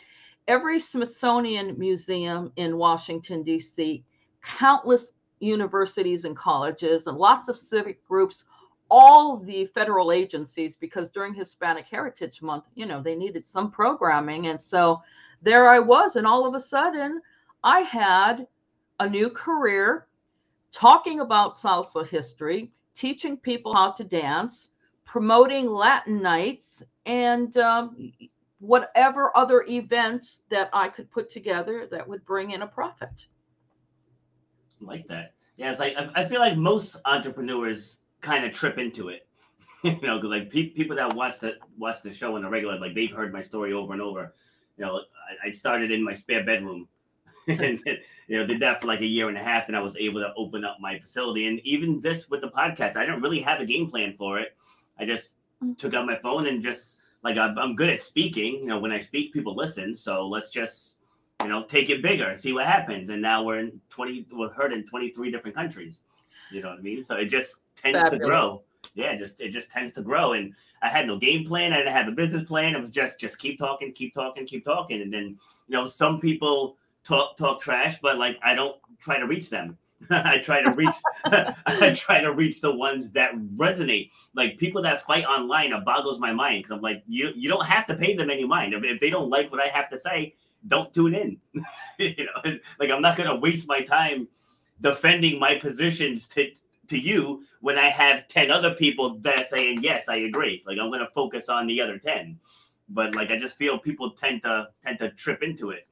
[0.47, 4.03] every Smithsonian Museum in Washington, D.C.,
[4.41, 8.45] countless universities and colleges, and lots of civic groups,
[8.89, 14.47] all the federal agencies, because during Hispanic Heritage Month, you know, they needed some programming.
[14.47, 15.01] And so
[15.41, 16.15] there I was.
[16.15, 17.21] And all of a sudden,
[17.63, 18.47] I had
[18.99, 20.07] a new career
[20.71, 24.69] talking about salsa history, teaching people how to dance,
[25.03, 28.11] promoting Latin nights, and um,
[28.59, 33.27] whatever other events that I could put together that would bring in a profit.
[34.79, 35.33] Like that.
[35.57, 39.27] Yeah, it's like I, I feel like most entrepreneurs kind of trip into it.
[39.83, 42.79] you know, because like pe- people that watch the watch the show on the regular,
[42.79, 44.33] like they've heard my story over and over.
[44.77, 45.01] You know,
[45.43, 46.87] I, I started in my spare bedroom,
[47.47, 47.81] and
[48.27, 50.19] you know did that for like a year and a half, and I was able
[50.21, 51.47] to open up my facility.
[51.47, 54.55] And even this with the podcast, I didn't really have a game plan for it.
[54.99, 55.31] I just
[55.63, 55.77] Mm.
[55.77, 58.55] took out my phone and just like I'm, I'm good at speaking.
[58.55, 59.95] You know, when I speak, people listen.
[59.95, 60.94] So let's just
[61.41, 63.09] you know take it bigger, see what happens.
[63.09, 66.01] And now we're in twenty, we're heard in twenty three different countries.
[66.51, 67.03] You know what I mean?
[67.03, 68.63] So it just tends to grow.
[68.93, 70.33] Yeah, just it just tends to grow.
[70.33, 71.73] And I had no game plan.
[71.73, 72.75] I didn't have a business plan.
[72.75, 75.01] It was just just keep talking, keep talking, keep talking.
[75.01, 79.27] And then you know some people talk talk trash, but like I don't try to
[79.27, 79.77] reach them.
[80.09, 80.93] I try to reach
[81.25, 84.11] I try to reach the ones that resonate.
[84.33, 87.65] Like people that fight online, it boggles my mind because I'm like, you you don't
[87.65, 88.73] have to pay them any mind.
[88.73, 90.33] If, they don't like what I have to say,
[90.67, 91.37] don't tune in.
[91.99, 94.27] you know, like I'm not gonna waste my time
[94.81, 96.51] defending my positions to
[96.87, 100.63] to you when I have 10 other people that are saying, yes, I agree.
[100.65, 102.39] Like I'm gonna focus on the other 10.
[102.89, 105.87] But like I just feel people tend to tend to trip into it.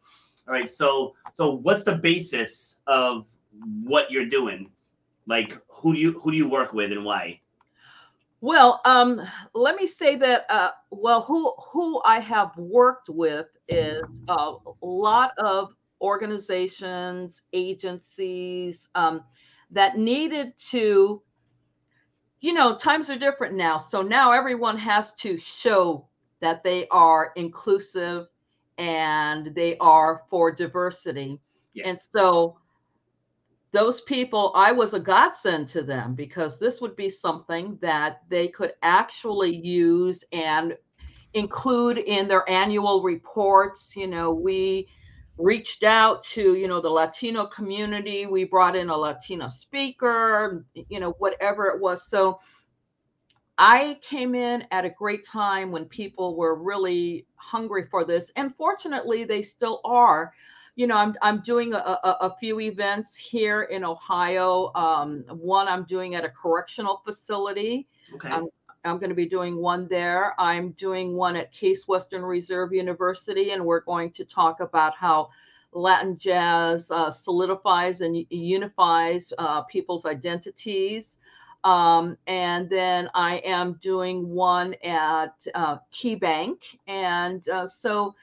[0.47, 3.26] All right, so so what's the basis of
[3.84, 4.72] what you're doing?
[5.28, 7.39] Like who do you who do you work with and why?
[8.42, 9.22] Well, um,
[9.54, 10.46] let me say that.
[10.50, 19.24] Uh, well, who who I have worked with is a lot of organizations, agencies um,
[19.72, 21.22] that needed to.
[22.42, 26.10] You know, times are different now, so now everyone has to show
[26.42, 28.28] that they are inclusive
[28.78, 31.39] and they are for diversity,
[31.74, 31.86] Yes.
[31.88, 32.58] and so
[33.74, 38.48] those people, I was a godsend to them because this would be something that they
[38.48, 40.78] could actually use and
[41.34, 43.96] include in their annual reports.
[43.96, 44.88] You know, we
[45.40, 48.28] reached out to, you know, the Latino community.
[48.28, 52.08] We brought in a Latino speaker, you know, whatever it was.
[52.08, 52.40] So
[53.58, 58.32] I came in at a great time when people were really hungry for this.
[58.36, 60.32] And fortunately, they still are
[60.76, 64.72] you know, I'm I'm doing a, a, a few events here in Ohio.
[64.74, 67.88] Um, one I'm doing at a correctional facility.
[68.16, 68.30] okay.
[68.30, 68.48] I'm
[68.86, 70.40] I'm going to be doing one there.
[70.40, 75.30] I'm doing one at Case Western Reserve University, and we're going to talk about how
[75.72, 81.18] Latin jazz uh, solidifies and unifies uh, people's identities.
[81.64, 88.16] Um, and then I am doing one at uh, Key Bank, and uh, so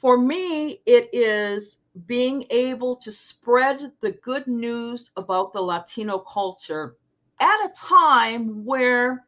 [0.00, 6.96] for me, it is being able to spread the good news about the Latino culture
[7.40, 9.24] at a time where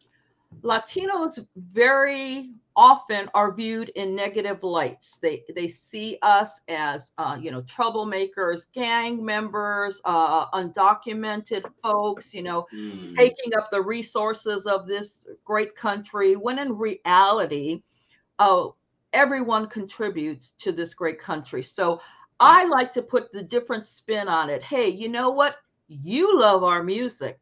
[0.64, 5.18] Latinos very often are viewed in negative lights.
[5.22, 12.34] They they see us as uh, you know troublemakers, gang members, uh, undocumented folks.
[12.34, 13.06] You know, Mm.
[13.18, 17.82] taking up the resources of this great country when in reality
[18.38, 18.76] oh
[19.12, 21.62] everyone contributes to this great country.
[21.62, 22.00] So
[22.40, 24.62] i like to put the different spin on it.
[24.62, 25.56] Hey you know what?
[25.88, 27.38] You love our music.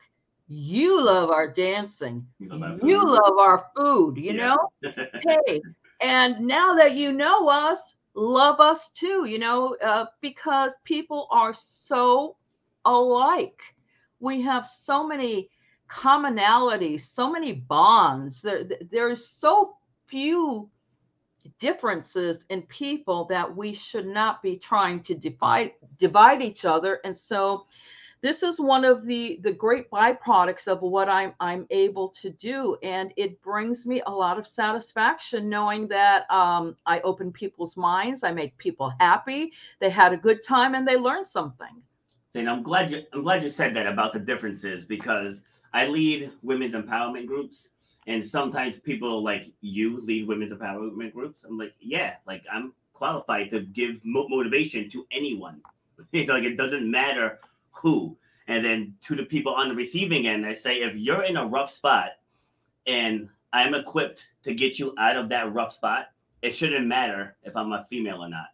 [0.49, 2.27] You love our dancing.
[2.39, 3.07] You love our you food.
[3.07, 4.35] love our food you Yeah.
[4.35, 4.57] know?
[5.19, 5.63] Hey
[6.01, 11.53] and now that you know us love us too you know uh, because people are
[11.55, 12.37] so
[12.85, 13.61] alike.
[14.21, 15.51] We have so many
[15.89, 18.43] commonalities so many bonds.
[18.43, 20.71] There, there's so few
[21.59, 27.01] differences in people that we should not be trying to divide divide each other.
[27.05, 27.67] And so
[28.23, 32.77] this is one of the the great byproducts of what i'm i'm able to do.
[32.83, 38.23] And it brings me a lot of satisfaction knowing that um, i open people's minds.
[38.23, 39.53] I make people happy.
[39.79, 41.83] They had a good time and they learned something.
[42.35, 46.33] And I'm glad you I'm glad you said that about the differences because I lead
[46.43, 47.71] women's empowerment groups
[48.11, 51.45] and sometimes people like you lead women's empowerment groups.
[51.45, 55.63] I'm like, yeah, like I'm qualified to give mo- motivation to anyone.
[56.13, 57.39] Like it doesn't matter
[57.71, 58.17] who.
[58.49, 61.47] And then to the people on the receiving end, I say if you're in a
[61.47, 62.13] rough spot
[62.87, 66.07] and I'm equipped to get you out of that rough spot,
[66.41, 68.49] it shouldn't matter if I'm a female or not.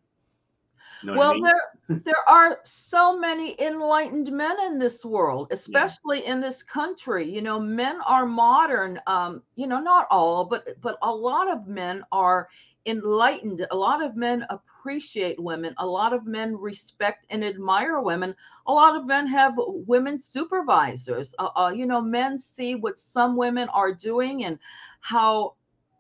[1.03, 1.43] You know what I well mean?
[1.43, 1.63] there
[2.05, 7.29] there are so many enlightened men in this world especially in this country.
[7.29, 11.67] You know men are modern um you know not all but but a lot of
[11.67, 12.49] men are
[12.87, 13.67] enlightened.
[13.71, 15.75] A lot of men appreciate women.
[15.79, 18.35] A lot of men respect and admire women.
[18.67, 21.35] A lot of men have women supervisors.
[21.39, 24.59] Uh, uh, you know men see what some women are doing and
[25.01, 25.55] how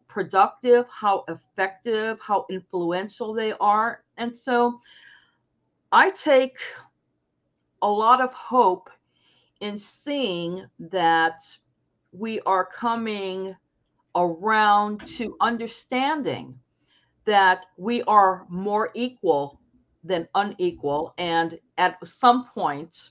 [0.08, 4.78] productive how effective how influential they are and so
[5.92, 6.58] I take
[7.82, 8.90] a lot of hope
[9.60, 11.40] in seeing that
[12.12, 13.54] we are coming
[14.14, 16.58] around to understanding
[17.24, 19.60] that we are more equal
[20.04, 21.14] than unequal.
[21.18, 23.10] And at some point,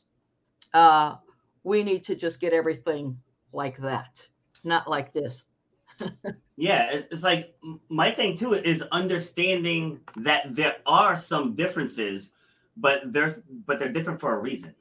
[0.74, 1.15] uh,
[1.63, 3.18] we need to just get everything
[3.54, 4.28] like that,
[4.63, 5.46] not like this.
[6.58, 7.56] Yeah, it's, it's like
[7.89, 12.32] my thing too is understanding that there are some differences,
[12.78, 14.74] but there's but they're different for a reason.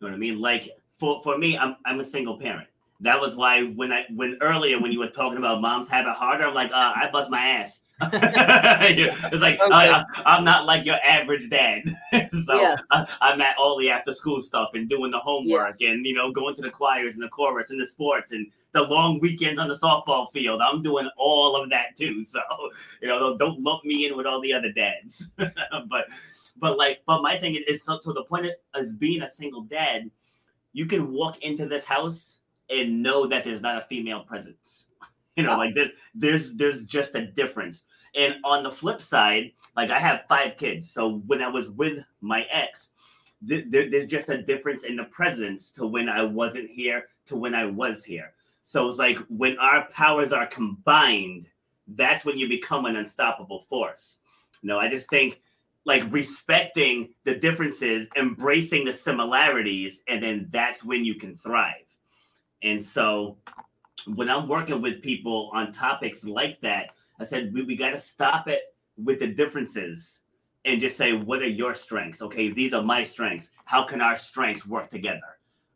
[0.00, 0.40] You know what I mean?
[0.40, 2.68] Like for for me, I'm I'm a single parent.
[3.00, 6.14] That was why when I when earlier when you were talking about moms have it
[6.14, 7.80] harder, I'm like, uh, I bust my ass.
[8.12, 9.88] it's like uh, Okay.
[9.90, 11.82] Uh, I, am not like your average dad.
[12.44, 12.80] so Yes.
[12.90, 15.90] I, uh, I'm at all the after school stuff and doing the homework Yes.
[15.90, 18.82] and you know going to the choirs and the chorus and the sports and the
[18.82, 20.60] long weekends on the softball field.
[20.60, 22.24] I'm doing all of that too.
[22.24, 22.40] So
[23.00, 25.30] you know don't, don't lump me in with all the other dads.
[25.36, 26.06] but
[26.56, 29.62] but like but my thing is, is so to the point as being a single
[29.62, 30.10] dad,
[30.72, 32.38] you can walk into this house
[32.70, 34.86] and know that there's not a female presence.
[35.36, 37.84] You know, like there's there's there's just a difference.
[38.16, 40.90] And on the flip side, like I have five kids.
[40.90, 42.90] So when I was with my ex,
[43.46, 47.36] th- there, there's just a difference in the presence to when I wasn't here to
[47.36, 48.32] when I was here.
[48.64, 51.48] So it's like when our powers are combined,
[51.86, 54.18] that's when you become an unstoppable force.
[54.60, 55.40] You know, I just think
[55.84, 61.87] like respecting the differences, embracing the similarities, and then that's when you can thrive.
[62.62, 63.36] And so
[64.06, 67.98] when I'm working with people on topics like that, I said, we, we got to
[67.98, 70.20] stop it with the differences
[70.64, 72.22] and just say, what are your strengths?
[72.22, 73.50] Okay, these are my strengths.
[73.64, 75.20] How can our strengths work together?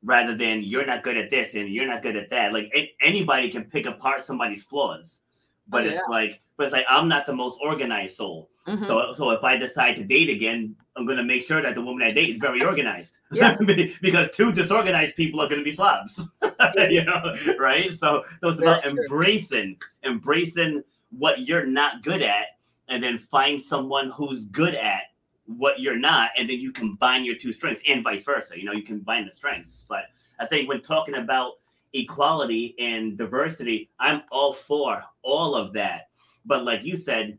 [0.05, 2.53] Rather than you're not good at this and you're not good at that.
[2.53, 5.21] Like anybody can pick apart somebody's flaws,
[5.69, 8.51] but Oh, it's like, but it's like I'm not the most organized soul.
[8.67, 8.87] Mhm.
[8.87, 12.07] So, so if I decide to date again, I'm gonna make sure that the woman
[12.07, 13.15] I date is very organized.
[13.31, 13.57] Yeah.
[14.03, 16.21] because two disorganized people are gonna be slobs.
[16.91, 17.93] you know, right?
[17.93, 19.03] So, so it's Very about true.
[19.03, 22.47] embracing, embracing what you're not good at,
[22.89, 25.03] and then find someone who's good at
[25.47, 28.59] what you're not, and then you combine your two strengths, and vice versa.
[28.59, 29.85] You know, you combine the strengths.
[29.89, 30.05] But
[30.39, 31.55] I think when talking about
[31.93, 36.09] equality and diversity, I'm all for all of that.
[36.45, 37.39] But like you said,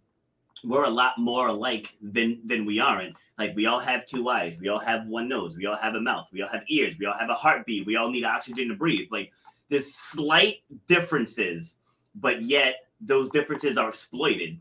[0.64, 3.16] we're a lot more alike than than we aren't.
[3.38, 6.01] Like we all have two eyes, we all have one nose, we all have a
[6.01, 8.76] mouth, we all have ears, we all have a heartbeat, we all need oxygen to
[8.76, 9.07] breathe.
[9.11, 9.32] Like
[9.70, 10.57] there's slight
[10.88, 11.78] differences,
[12.16, 14.59] but yet those differences are exploited.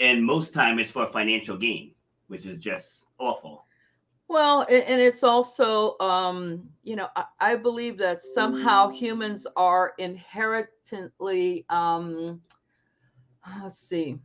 [0.00, 1.92] And most time it's for financial gain,
[2.28, 3.64] which is just awful.
[4.28, 11.66] Well, and it's also, um, you know, I, I believe that somehow humans are inherently,
[11.68, 12.40] um,
[13.62, 14.18] let's see,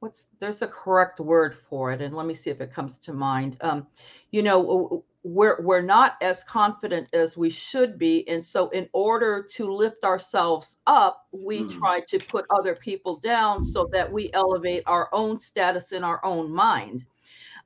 [0.00, 3.12] what's there's a correct word for it, and let me see if it comes to
[3.12, 3.56] mind.
[3.60, 3.86] Um,
[4.30, 9.46] you know, we're we're not as confident as we should be, and so in order
[9.54, 11.68] to lift ourselves up, we Mm.
[11.68, 16.24] try to put other people down so that we elevate our own status in our
[16.24, 17.04] own mind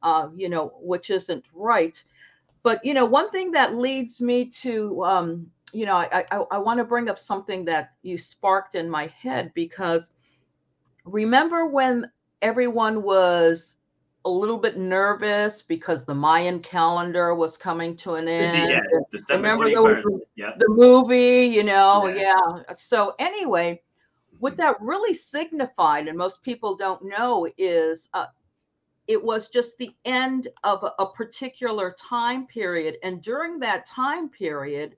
[0.02, 2.02] uh, you know, which isn't right.
[2.62, 6.58] But you know, one thing that leads me to, um, you know, I I, I
[6.58, 10.10] want to bring up something that you sparked in my head because
[11.04, 12.10] remember when
[12.42, 13.76] everyone was
[14.24, 18.70] a little bit nervous because the Mayan calendar was coming to an end.
[18.70, 20.20] yeah, remember 21st.
[20.36, 20.50] Yeah.
[20.58, 22.36] the movie, you know, Yeah.
[22.56, 22.72] yeah.
[22.74, 23.80] So anyway,
[24.38, 28.26] what that really signified, and most people don't know, is uh,
[29.06, 34.28] it was just the end of a, a particular time period, and during that time
[34.28, 34.96] period,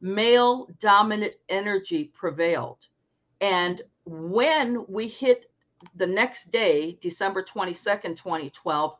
[0.00, 2.86] male dominant energy prevailed,
[3.40, 5.50] and when we hit
[5.94, 8.96] the next day, December twenty second, twenty twelve,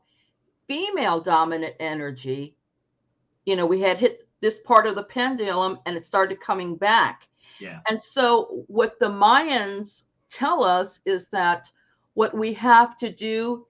[0.67, 2.57] female dominant energy
[3.45, 7.29] you know, we had hit this part of the pendulum and it started coming back.
[7.61, 7.81] Yeah.
[7.89, 11.71] And so, what the Mayans tell us is that
[12.15, 13.67] what we have to do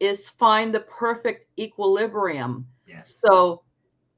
[0.00, 2.66] is find the perfect equilibrium.
[2.86, 3.16] Yes.
[3.20, 3.62] So,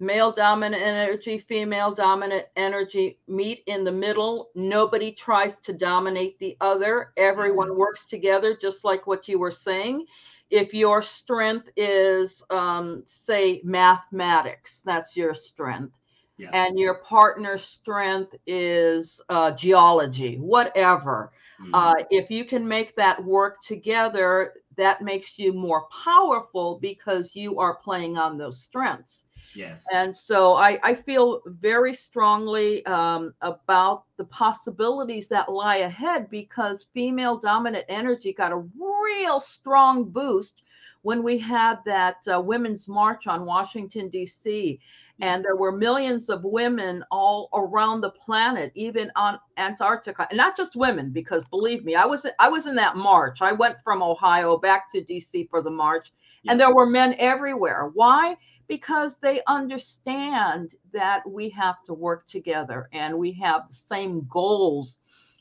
[0.00, 4.50] male dominant energy, female dominant energy meet in the middle.
[4.54, 7.12] Nobody tries to dominate the other.
[7.18, 10.06] Everyone works together, just like what you were saying.
[10.48, 15.96] If your strength is, um, say, mathematics, that's your strength.
[16.38, 16.50] Yeah.
[16.54, 21.32] And your partner's strength is uh, geology, whatever.
[21.62, 21.70] Mm.
[21.74, 27.60] Uh, if you can make that work together, that makes you more powerful because you
[27.60, 29.26] are playing on those strengths.
[29.54, 29.90] Yes.
[29.92, 36.86] And so I, I feel very strongly um, about the possibilities that lie ahead because
[36.94, 40.62] female dominant energy got a real strong boost
[41.02, 44.78] when we had that uh, women's march on Washington, D.C.
[45.22, 50.56] And there were millions of women all around the planet, even on Antarctica, and not
[50.56, 53.40] just women, because believe me, I was I was in that march.
[53.42, 56.10] I went from Ohio back to DC for the march,
[56.42, 56.52] Yeah.
[56.52, 57.90] and there were men everywhere.
[57.94, 58.36] Why?
[58.70, 64.98] Because they understand that we have to work together and we have the same goals.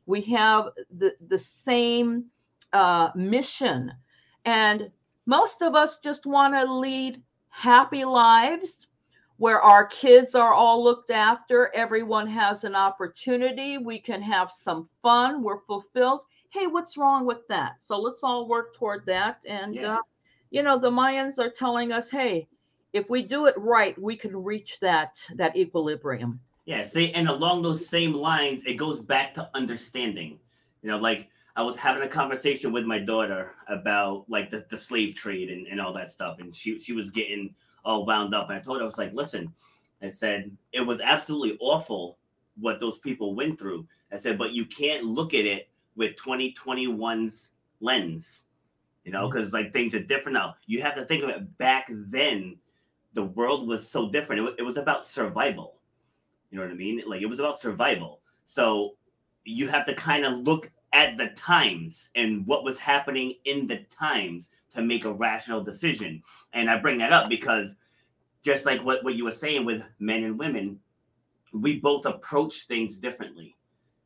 [0.08, 2.26] We have the, the same
[2.74, 3.92] uh, mission.
[4.46, 4.90] And
[5.28, 8.88] most of us just want to lead happy lives
[9.38, 14.90] where our kids are all looked after everyone has an opportunity we can have some
[15.04, 16.24] fun we're fulfilled.
[16.50, 17.84] Hey what's wrong with that?
[17.84, 19.44] So let's all work toward that.
[19.48, 19.90] And Yeah.
[19.94, 20.02] uh,
[20.50, 22.48] you know the mayans are telling us hey
[22.94, 26.40] if we do it right, we can reach that that equilibrium.
[26.66, 30.40] Yeah, see, and along those same lines, it goes back to understanding.
[30.82, 34.78] You know, like I was having a conversation with my daughter about like the, the
[34.78, 38.50] slave trade and, and all that stuff, and she she was getting all wound up.
[38.50, 39.54] And I told her, I was like, listen,
[40.02, 42.18] I said, it was absolutely awful
[42.60, 43.88] what those people went through.
[44.12, 48.46] I said, but you can't look at it with 2021's lens,
[49.04, 49.34] you know, mm-hmm.
[49.34, 50.56] because like things are different now.
[50.66, 52.58] You have to think of it back then
[53.14, 54.42] the world was so different.
[54.42, 55.80] It, wa- it was about survival.
[56.50, 57.02] You know what I mean?
[57.08, 58.22] Like it was about survival.
[58.46, 58.96] So
[59.44, 63.86] you have to kind of look at the times and what was happening in the
[63.90, 66.24] times to make a rational decision.
[66.54, 67.76] And I bring that up because
[68.44, 70.80] just like what, what you were saying with men and women,
[71.54, 73.56] we both approach things differently.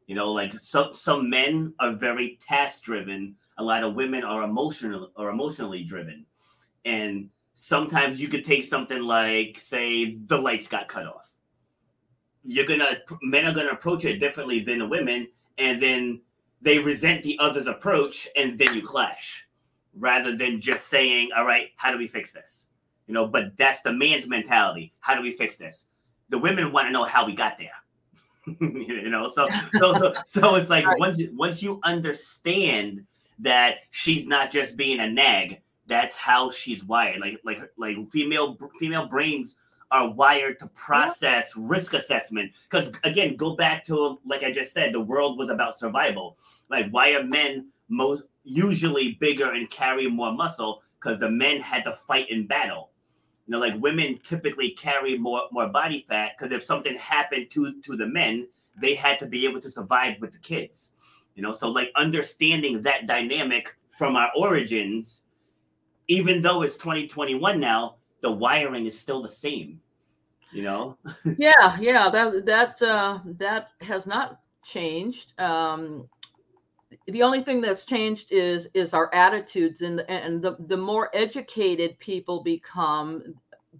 [0.08, 3.36] You know, like some some men are very task driven.
[3.58, 6.26] A lot of women are emotional or emotionally driven.
[6.84, 11.32] And sometimes you could take something like, say, the lights got cut off.
[12.44, 15.28] You're gonna men are gonna approach it differently than the women,
[15.58, 16.22] and then
[16.62, 19.48] they resent the other's approach, and then you clash,
[19.98, 22.68] rather than just saying, "All right, how do we fix this?"
[23.08, 24.94] You know, but that's the man's mentality.
[25.00, 25.88] How do we fix this?
[26.30, 27.70] The women want to know how we got there.
[28.60, 29.48] you know, so
[29.80, 31.00] so so, so it's like Right.
[31.00, 33.06] once once you understand
[33.40, 37.20] that she's not just being a nag, that's how she's wired.
[37.20, 39.56] Like like like female female brains
[39.92, 42.52] are wired to process risk assessment.
[42.70, 46.38] Because again, go back to like I just said, the world was about survival.
[46.70, 50.82] Like why are men most usually bigger and carry more muscle?
[51.00, 52.90] Because the men had to fight in battle.
[53.46, 57.82] You know, like women typically carry more more body fat because if something happened to
[57.82, 58.48] to the men,
[58.80, 60.92] they had to be able to survive with the kids.
[61.36, 65.23] You know, so like understanding that dynamic from our origins,
[66.08, 69.80] even though it's 2021 now, the wiring is still the same.
[70.52, 70.98] You know,
[71.38, 76.08] yeah yeah that that uh that has not changed um
[77.08, 81.98] the only thing that's changed is is our attitudes and and the the more educated
[82.00, 83.36] people become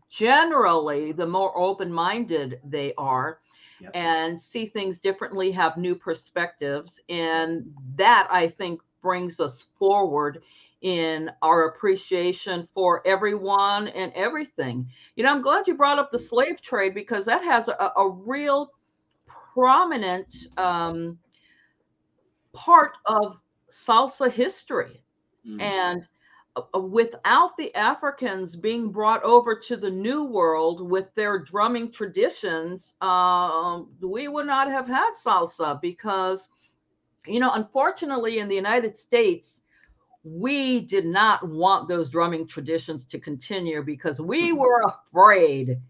[0.10, 3.40] generally the more open-minded they are
[3.80, 3.92] Yep.
[3.96, 10.42] and see things differently have new perspectives and that i think brings us forward
[10.84, 16.20] in our appreciation for everyone and everything you know, I'm glad you brought up the
[16.20, 18.72] slave trade because that has a, a real
[19.28, 21.20] prominent um,
[22.54, 23.38] part of
[23.72, 25.04] salsa history.
[25.48, 25.62] Mm.
[25.62, 26.08] And
[26.56, 32.96] uh, without the Africans being brought over to the New World with their drumming traditions,
[33.02, 36.50] um, we would not have had salsa because,
[37.28, 39.63] you know, unfortunately, in the United States,
[40.24, 44.58] we did not want those drumming traditions to continue because we Mhm.
[44.58, 45.82] were afraid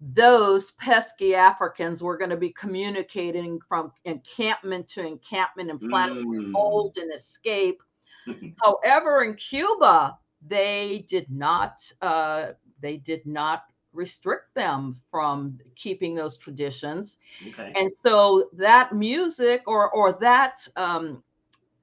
[0.00, 6.52] those pesky Africans were going to be communicating from encampment to encampment and planning Mm.
[6.54, 7.82] hold and escape.
[8.62, 16.36] However, in Cuba, they did not uh, they did not restrict them from keeping those
[16.36, 17.18] traditions,
[17.48, 17.76] okay.
[17.76, 21.22] and so that music or or that um,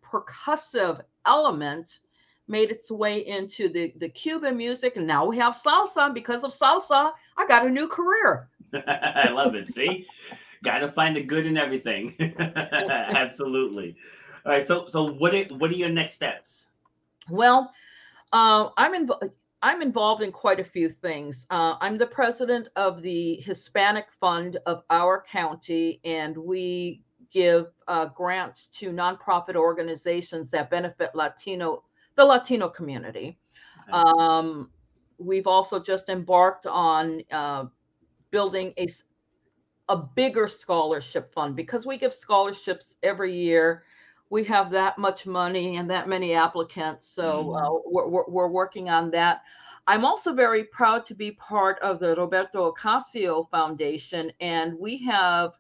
[0.04, 2.00] percussive element
[2.48, 6.06] made its way into the the Cuban music, and now we have salsa.
[6.06, 8.50] And Because of salsa, I got a new career.
[8.74, 9.70] I love it.
[9.70, 10.06] See,
[10.64, 12.16] got to find the good in everything.
[12.40, 13.96] Absolutely.
[14.46, 14.66] All right.
[14.66, 15.34] So, so what?
[15.34, 16.68] Are, what are your next steps?
[17.30, 17.72] Well,
[18.34, 21.48] uh, I'm inv- I'm involved in quite a few things.
[21.50, 27.02] Uh, I'm the president of the Hispanic Fund of our county, and we
[27.34, 31.84] give uh, grants to nonprofit organizations that benefit Latino
[32.16, 33.38] the Latino community.
[33.90, 33.92] Okay.
[33.92, 34.70] Um,
[35.18, 37.66] we've also just embarked on uh,
[38.32, 38.74] building
[39.90, 43.84] a bigger scholarship fund because we give scholarships every year.
[44.30, 48.90] We have that much money and that many applicants, so uh, we're, we're, we're working
[48.90, 49.42] on that.
[49.86, 55.52] I'm also very proud to be part of the Roberto Ocasio Foundation, and we have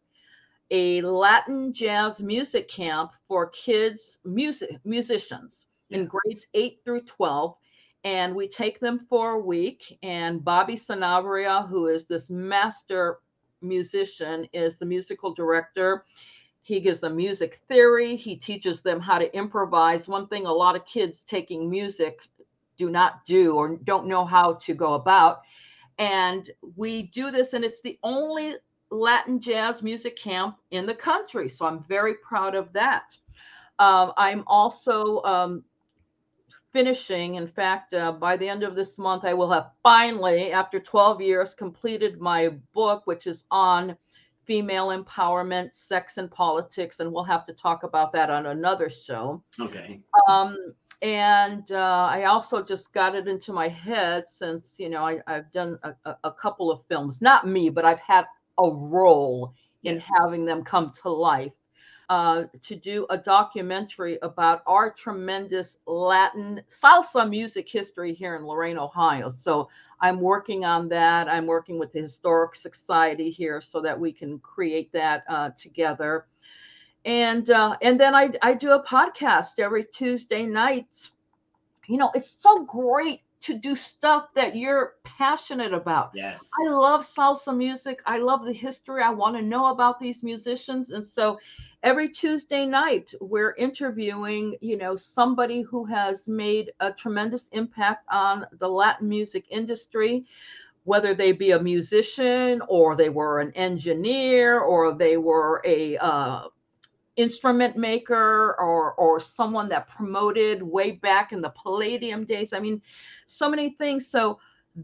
[0.73, 5.99] a Latin jazz music camp for kids, music musicians Yeah.
[5.99, 7.55] in grades eight through 12.
[8.03, 9.97] And we take them for a week.
[10.01, 13.19] And Bobby Sanabria, who is this master
[13.61, 16.05] musician, is the musical director.
[16.63, 18.15] He gives them music theory.
[18.15, 20.07] He teaches them how to improvise.
[20.09, 22.27] One thing a lot of kids taking music
[22.77, 25.43] do not do or don't know how to go about.
[25.99, 28.55] And we do this, and it's the only
[28.93, 31.49] Latin jazz music camp in the country.
[31.49, 33.17] So I'm very proud of that.
[33.79, 35.63] Um, I'm also um,
[36.71, 40.79] finishing, in fact, uh, by the end of this month, I will have finally, after
[40.79, 43.97] 12 years, completed my book, which is on
[44.45, 46.99] female empowerment, sex, and politics.
[46.99, 49.43] And we'll have to talk about that on another show.
[49.59, 50.01] Okay.
[50.27, 50.57] Um,
[51.01, 55.51] and uh, I also just got it into my head since you know I, I've
[55.51, 58.25] done a, a couple of films, not me, but I've had
[58.59, 59.53] a role
[59.85, 60.07] in Yes.
[60.21, 61.53] having them come to life.
[62.09, 68.77] uh, to do a documentary about our tremendous Latin salsa music history here in Lorain,
[68.77, 69.29] Ohio.
[69.29, 69.69] So
[70.01, 71.27] I'm working on that.
[71.29, 76.27] I'm working with the Historic Society here so that we can create that uh, together.
[77.05, 81.09] And uh, and then I, I do a podcast every Tuesday night.
[81.87, 86.11] You know, it's so great to do stuff that you're passionate about.
[86.15, 86.49] Yes.
[86.65, 88.01] I love salsa music.
[88.05, 89.03] I love the history.
[89.03, 90.91] I want to know about these musicians.
[90.91, 91.37] And so
[91.83, 98.45] every Tuesday night, we're interviewing, you know, somebody who has made a tremendous impact on
[98.59, 100.23] the Latin music industry,
[100.85, 106.47] whether they be a musician or they were an engineer or they were a uh,
[107.15, 112.53] instrument maker or or someone that promoted way back in the palladium days.
[112.53, 112.81] I mean
[113.25, 114.07] so many things.
[114.07, 114.39] So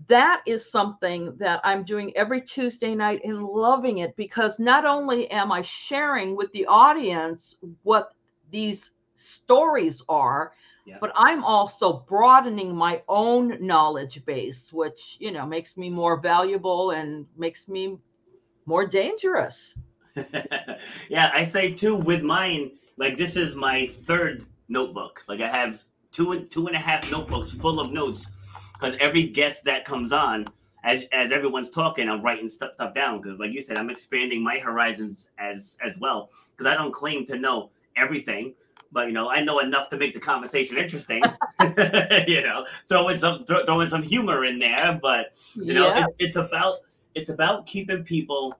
[0.08, 5.30] that is something that i'm doing every tuesday night and loving it because not only
[5.32, 8.14] am i sharing with the audience what
[8.52, 10.54] these stories are
[10.86, 10.98] Yeah.
[11.02, 16.92] but i'm also broadening my own knowledge base which you know makes me more valuable
[16.92, 17.98] and makes me
[18.66, 19.76] more dangerous
[21.10, 25.24] yeah, I say too with mine, like this is my third notebook.
[25.28, 28.28] Like I have two and two and a half notebooks full of notes
[28.74, 30.48] because every guest that comes on,
[30.84, 34.44] as as everyone's talking, I'm writing stuff, stuff down because, like you said, I'm expanding
[34.44, 38.54] my horizons as as well because I don't claim to know everything.
[38.92, 41.22] But you know, I know enough to make the conversation interesting.
[42.28, 45.88] you know, throw in some throw, throw in some humor in there, but you know,
[45.88, 46.06] Yeah.
[46.08, 46.78] it, it's about
[47.14, 48.56] it's about keeping people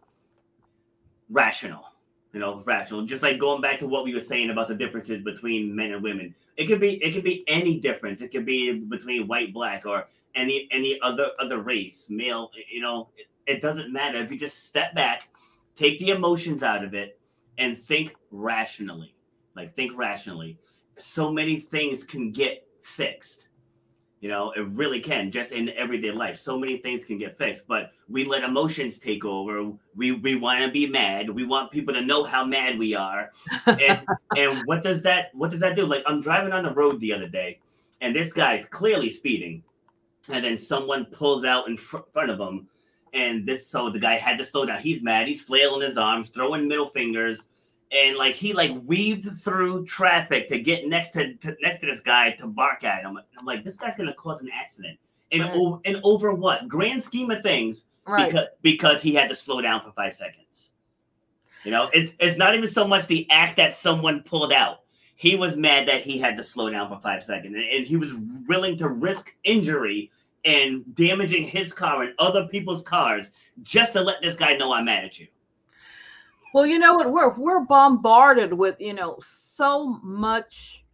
[1.30, 1.86] rational.
[2.34, 3.06] You know, rational.
[3.06, 6.04] Just like going back to what we were saying about the differences between men and
[6.04, 6.36] women.
[6.58, 8.22] It could be it could be any difference.
[8.22, 12.52] It could be between white, black, or any any other other race, male.
[12.72, 15.30] You know, it, it doesn't matter if you just step back,
[15.76, 17.20] take the emotions out of it,
[17.58, 19.16] and think rationally.
[19.56, 20.60] Like think rationally.
[21.00, 23.49] So many things can get fixed.
[24.22, 26.38] You know, it really can just in everyday life.
[26.38, 29.72] So many things can get fixed, but we let emotions take over.
[29.96, 31.30] We we want to be mad.
[31.30, 33.32] We want people to know how mad we are.
[33.66, 34.06] And
[34.38, 35.86] and what does that what does that do?
[35.86, 37.60] Like I'm driving on the road the other day,
[38.02, 39.64] and this guy's clearly speeding,
[40.28, 42.68] and then someone pulls out in fr- front of him,
[43.14, 44.80] and this so the guy had to slow down.
[44.80, 45.30] He's mad.
[45.30, 47.46] He's flailing his arms, throwing middle fingers,
[47.92, 52.02] and like he like weaved through traffic to get next to, to next to this
[52.02, 53.18] guy to bark at him.
[53.38, 55.00] I'm like, this guy's gonna cause an accident.
[55.32, 55.54] And, Right.
[55.56, 59.62] o- and over what grand scheme of things right because because he had to slow
[59.62, 60.72] down for five seconds.
[61.64, 64.82] You know, it's it's not even so much the act that someone pulled out.
[65.16, 67.98] He was mad that he had to slow down for five seconds, and, and he
[67.98, 68.14] was
[68.48, 70.10] willing to risk injury
[70.46, 73.32] and damaging his car and other people's cars
[73.62, 75.28] just to let this guy know I'm mad at you.
[76.54, 77.12] Well, you know what?
[77.12, 80.86] We're we're bombarded with you know so much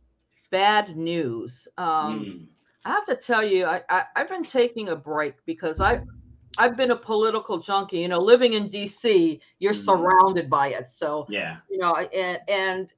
[0.52, 1.68] bad news.
[1.78, 2.48] Um, Mm.
[2.86, 6.02] I have to tell you, I, I I've been taking a break because I
[6.58, 8.00] I've been a political junkie.
[8.00, 9.76] You know, living in D.C., you're Mhm.
[9.76, 10.90] surrounded by it.
[10.90, 12.94] So Yeah, you know, and, and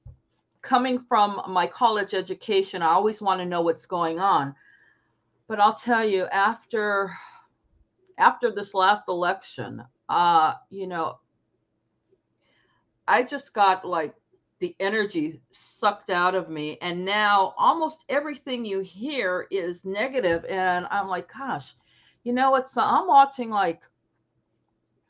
[0.62, 4.56] coming from my college education, I always want to know what's going on.
[5.48, 7.12] But I'll tell you, after
[8.18, 11.20] after this last election, uh, you know,
[13.08, 14.16] I just got like
[14.60, 16.78] the energy sucked out of me.
[16.82, 20.46] And now almost everything you hear is negative.
[20.46, 21.76] And I'm like, gosh,
[22.24, 23.84] you know, it's I'm watching like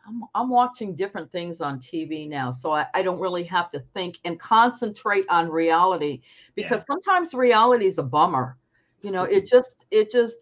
[0.08, 3.84] I'm, I'm watching different things on TV now, so I, I don't really have to
[3.94, 6.22] think and concentrate on reality
[6.56, 8.58] because sometimes reality is a bummer.
[9.02, 10.38] You know, it just it just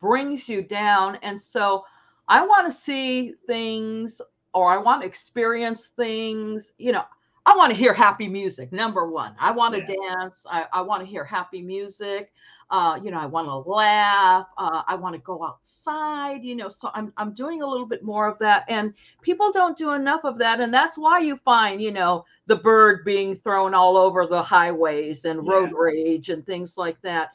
[0.00, 1.84] brings you down, and so
[2.28, 4.20] I want to see things
[4.56, 6.72] or I want to experience things.
[6.78, 7.04] You know,
[7.46, 8.72] I want to hear happy music.
[8.72, 10.46] Number one, I want to dance.
[10.50, 12.32] I, I want to hear happy music.
[12.70, 14.46] Uh, you know, I want to laugh.
[14.58, 16.44] Uh, I want to go outside.
[16.44, 19.76] You know, so I'm I'm doing a little bit more of that, and people don't
[19.78, 23.74] do enough of that, and that's why you find you know the bird being thrown
[23.74, 25.76] all over the highways and road Yeah.
[25.78, 27.30] rage and things like that.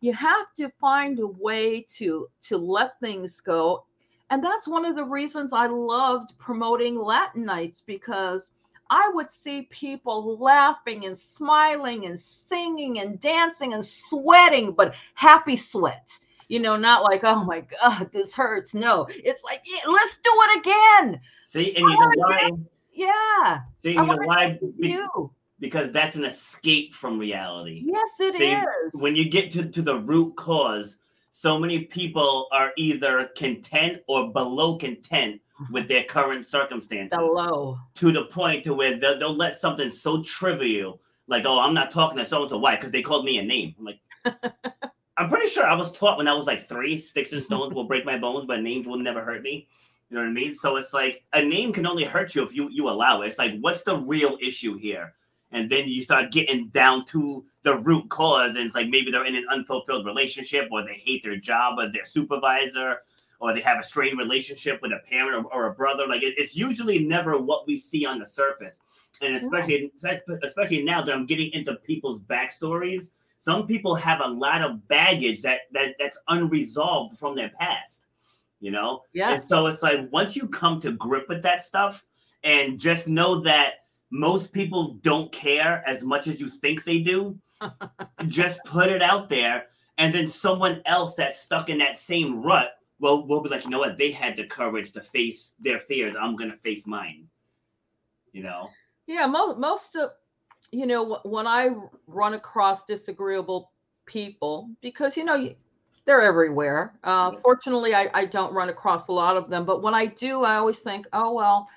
[0.00, 3.84] You have to find a way to to let things go,
[4.30, 8.48] and that's one of the reasons I loved promoting Latin nights because
[8.90, 15.56] I would see people laughing and smiling and singing and dancing and sweating, but happy
[15.56, 16.18] sweat.
[16.48, 18.74] You know, not like, oh my God, this hurts.
[18.74, 21.20] No, it's like, yeah, let's do it again.
[21.46, 22.50] see, and you know oh, why?
[22.92, 23.60] Yeah.
[23.78, 24.58] See, I you know why?
[24.80, 24.98] Be-
[25.58, 27.82] because that's an escape from reality.
[27.84, 28.92] Yes, it is.
[28.92, 30.98] See, when you get to, to the root cause,
[31.36, 35.70] so many people are either content or below content mm-hmm.
[35.70, 37.10] with their current circumstances.
[37.10, 37.78] The low.
[37.96, 41.90] to the point to where they'll, they'll let something so trivial like oh i'm not
[41.90, 42.76] talking to so and so why?
[42.76, 43.74] Because they called me a name.
[43.78, 44.00] I'm like
[45.18, 47.84] i'm pretty sure i was taught when i was like three sticks and stones will
[47.84, 49.68] break my bones but names will never hurt me.
[50.08, 50.54] You know what i mean?
[50.54, 53.28] So it's like a name can only hurt you if you you allow it.
[53.28, 55.12] It's like what's the real issue here
[55.56, 59.24] and then you start getting down to the root cause and it's like maybe they're
[59.24, 62.98] in an unfulfilled relationship or they hate their job or their supervisor
[63.40, 66.06] or they have a strained relationship with a parent or, or a brother.
[66.06, 68.78] Like it, it's usually never what we see on the surface.
[69.22, 69.90] And especially
[70.42, 75.40] especially now that i'm getting into people's backstories some people have a lot of baggage
[75.40, 78.02] that that that's unresolved from their past
[78.60, 79.04] you know?
[79.14, 79.32] Yeah.
[79.32, 82.04] and so it's like once you come to grip with that stuff
[82.44, 87.38] and just know that most people don't care as much as you think they do,
[88.28, 89.66] just put it out there.
[89.98, 93.70] And then someone else that's stuck in that same rut will will be like, you
[93.70, 93.98] know what?
[93.98, 96.14] They had the courage to face their fears.
[96.20, 97.26] I'm gonna face mine.
[98.32, 98.68] You know?
[99.06, 100.10] Yeah, mo- most of
[100.70, 101.70] you know when I
[102.06, 103.72] run across disagreeable
[104.04, 105.50] people because you know
[106.04, 106.94] they're everywhere.
[107.04, 110.44] Uh, Fortunately, I, I don't run across a lot of them, but when I do,
[110.44, 111.68] I always think, oh well,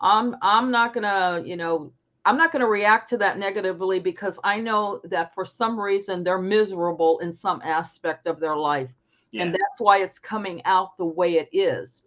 [0.00, 1.92] I'm I'm not gonna you know
[2.24, 6.38] I'm not gonna react to that negatively because I know that for some reason they're
[6.40, 8.92] miserable in some aspect of their life
[9.30, 9.44] Yeah.
[9.44, 12.02] and that's why it's coming out the way it is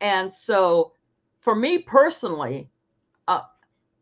[0.00, 0.92] and so
[1.40, 2.70] for me personally
[3.28, 3.42] uh,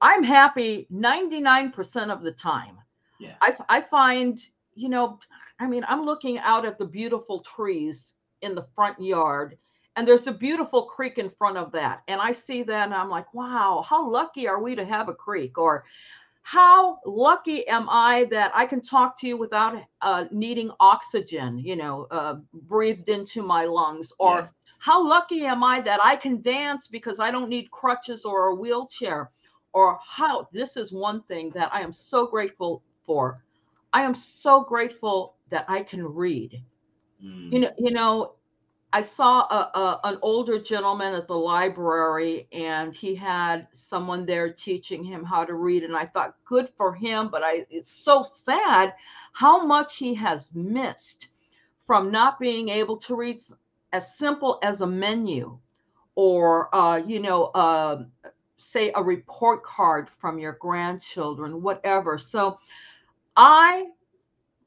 [0.00, 2.78] i'm happy 99% of the time
[3.18, 3.34] Yeah.
[3.40, 4.38] I, I find
[4.74, 5.18] you know
[5.60, 9.58] i mean i'm looking out at the beautiful trees in the front yard
[9.98, 13.10] and there's a beautiful creek in front of that and i see that and i'm
[13.10, 15.84] like wow how lucky are we to have a creek or
[16.50, 21.76] how lucky am I that I can talk to you without uh, needing oxygen, you
[21.76, 24.14] know, uh, breathed into my lungs?
[24.18, 24.54] Or Yes.
[24.78, 28.54] how lucky am I that I can dance because I don't need crutches or a
[28.54, 29.30] wheelchair?
[29.74, 33.44] Or how this is one thing that I am so grateful for.
[33.92, 36.62] I am so grateful that I can read.
[37.22, 37.52] Mm.
[37.52, 38.37] You know, you know,
[38.92, 44.50] I saw a, a an older gentleman at the library, and he had someone there
[44.52, 47.28] teaching him how to read, and I thought, good for him.
[47.28, 48.94] But I, it's so sad
[49.32, 51.28] how much he has missed
[51.86, 53.42] from not being able to read
[53.92, 55.58] as simple as a menu,
[56.14, 58.04] or uh, you know, uh,
[58.56, 62.16] say a report card from your grandchildren, whatever.
[62.16, 62.58] So,
[63.36, 63.86] I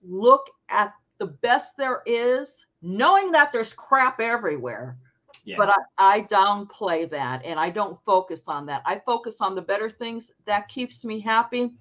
[0.03, 4.97] look at the best there is, knowing that there's crap everywhere.
[5.43, 5.55] Yeah.
[5.57, 8.83] But I, I downplay that and I don't focus on that.
[8.85, 11.71] I focus on the better things that keeps me happy.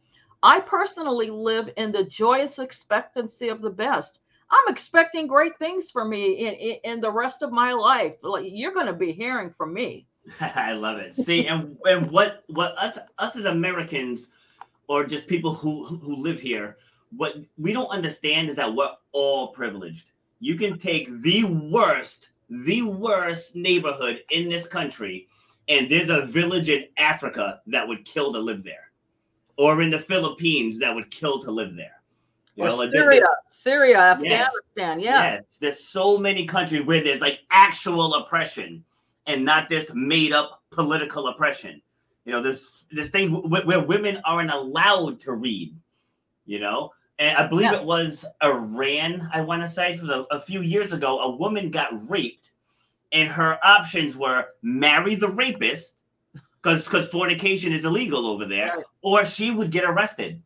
[0.43, 4.19] I personally live in the joyous expectancy of the best.
[4.51, 8.15] I'm expecting great things for me in, in, in the rest of my life.
[8.23, 10.07] Like you're going to be hearing from me.
[10.41, 11.15] I love it.
[11.15, 14.29] See, and and what what us us as Americans,
[14.89, 16.77] or just people who who live here,
[17.17, 20.11] what we don't understand is that we're all privileged.
[20.41, 25.29] You can take the worst, the worst neighborhood in this country,
[25.69, 28.91] and there's a village in Africa that would kill to live there,
[29.57, 32.01] or in the Philippines that would kill to live there.
[32.57, 34.51] You Or know, like there- Syria, Syria, Yes.
[34.77, 35.01] Afghanistan.
[35.01, 35.33] Yes.
[35.33, 38.83] Yes, there's so many countries where there's like actual oppression
[39.27, 41.81] and not this made up political oppression.
[42.25, 45.75] You know, there's this thing where, where women aren't allowed to read,
[46.47, 46.93] you know?
[47.21, 47.79] And I believe Yeah.
[47.81, 49.93] it was Iran, I want to say.
[49.93, 51.21] This was a, a few years ago.
[51.21, 52.51] A woman got raped,
[53.13, 55.97] and her options were marry the rapist,
[56.63, 58.85] because because fornication is illegal over there, Right.
[59.03, 60.43] or she would get arrested.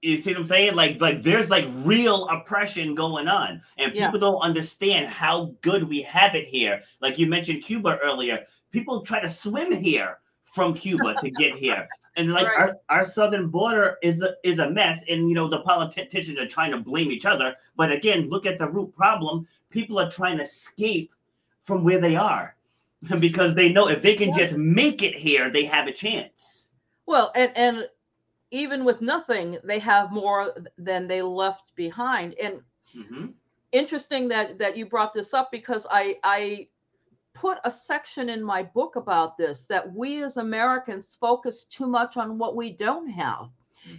[0.00, 0.74] You see what I'm saying?
[0.76, 4.06] Like, like there's like real oppression going on, and Yeah.
[4.06, 6.80] people don't understand how good we have it here.
[7.02, 10.18] Like you mentioned Cuba earlier, people try to swim here
[10.52, 12.58] from Cuba to get here, and like Right.
[12.58, 15.02] our, our southern border is a, is a mess.
[15.08, 18.58] And you know the politicians are trying to blame each other, but again, look at
[18.58, 19.46] the root problem.
[19.70, 21.12] People are trying to escape
[21.64, 22.56] from where they are
[23.20, 24.38] because they know if they can Yeah.
[24.46, 26.66] just make it here, they have a chance.
[27.06, 27.88] Well, and and
[28.50, 32.34] even with nothing, they have more than they left behind.
[32.42, 32.62] And
[32.96, 33.34] Mhm.
[33.72, 36.68] interesting that that you brought this up because I I
[37.40, 42.16] put a section in my book about this that we as Americans focus too much
[42.16, 43.48] on what we don't have.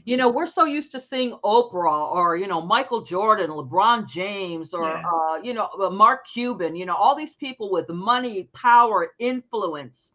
[0.06, 4.74] You know, we're so used to seeing Oprah or you know Michael Jordan, LeBron James,
[4.74, 5.04] or Yeah.
[5.14, 6.76] uh, you know uh, Mark Cuban.
[6.76, 10.14] You know all these people with money, power, influence,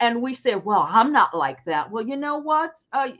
[0.00, 2.72] and we say, "Well, I'm not like that." Well, you know what?
[2.92, 3.10] Uh,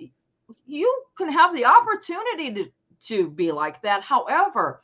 [0.66, 2.70] you can have the opportunity to
[3.08, 4.02] to be like that.
[4.02, 4.82] However,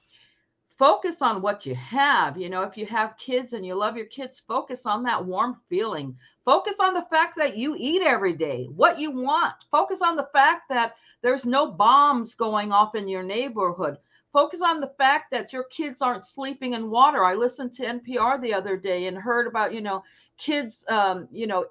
[0.82, 2.36] focus on what you have.
[2.36, 5.60] You know, if you have kids and you love your kids, focus on that warm
[5.68, 6.16] feeling.
[6.44, 9.54] Focus on the fact that you eat every day, what you want.
[9.70, 13.96] Focus on the fact that there's no bombs going off in your neighborhood.
[14.32, 17.24] Focus on the fact that your kids aren't sleeping in water.
[17.24, 20.02] I listened to NPR the other day and heard about, you know,
[20.36, 21.64] kids, um, you know,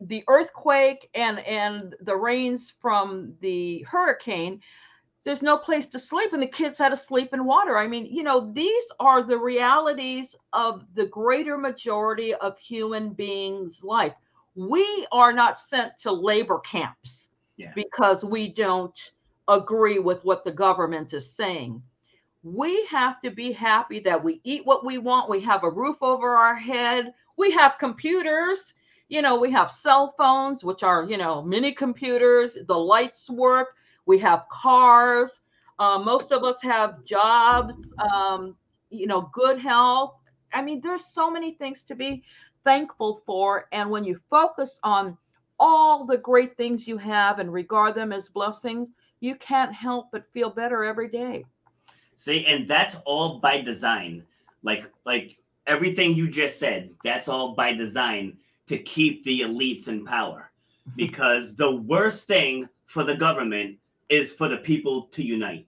[0.00, 4.60] the earthquake and and the rains from the hurricane
[5.28, 7.76] there's no place to sleep and the kids had to sleep in water.
[7.76, 13.80] I mean you know these are the realities of the greater majority of human beings
[13.82, 14.14] life.
[14.54, 17.72] We are not sent to labor camps Yeah.
[17.74, 18.98] because we don't
[19.48, 21.82] agree with what the government is saying.
[22.42, 25.28] We have to be happy that we eat what we want.
[25.28, 27.12] We have a roof over our head.
[27.36, 28.72] We have computers.
[29.10, 32.56] You know we have cell phones which are you know mini computers.
[32.66, 33.74] The lights work
[34.08, 35.40] we have cars
[35.78, 38.56] uh, most of us have jobs um,
[38.90, 40.16] you know good health
[40.52, 42.22] i mean there's so many things to be
[42.64, 45.16] thankful for and when you focus on
[45.60, 48.90] all the great things you have and regard them as blessings
[49.20, 51.44] you can't help but feel better every day
[52.18, 54.24] See, and that's all by design.
[54.64, 55.38] Like like
[55.68, 60.50] everything you just said, that's all by design to keep the elites in power.
[60.96, 63.76] Because the worst thing for the government
[64.08, 65.66] is for the people to unite.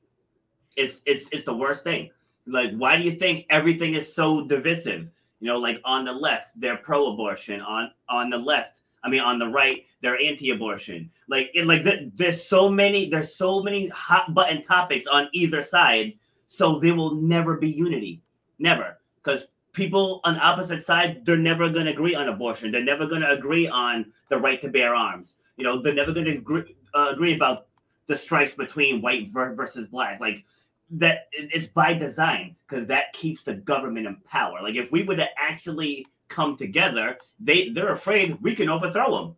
[0.77, 2.11] It's it's it's the worst thing.
[2.47, 5.09] Like why do you think everything is so divisive?
[5.41, 7.61] You know, like on the left, they're pro-abortion.
[7.61, 11.11] On on the left, I mean, on the right, they're anti-abortion.
[11.29, 15.63] Like, it, like the, there's so many, there's so many hot button topics on either
[15.63, 16.15] side.
[16.49, 18.23] So there will never be unity,
[18.59, 22.73] never, because people on opposite side, they're never going to agree on abortion.
[22.73, 25.37] They're never going to agree on the right to bear arms.
[25.57, 27.69] You know, they're never going to agree, uh, agree about
[28.11, 30.19] the stripes between white versus black.
[30.21, 30.45] Like
[30.91, 34.59] that, it's by design because that keeps the government in power.
[34.61, 39.37] Like if we were to actually come together, they they're afraid we can overthrow them.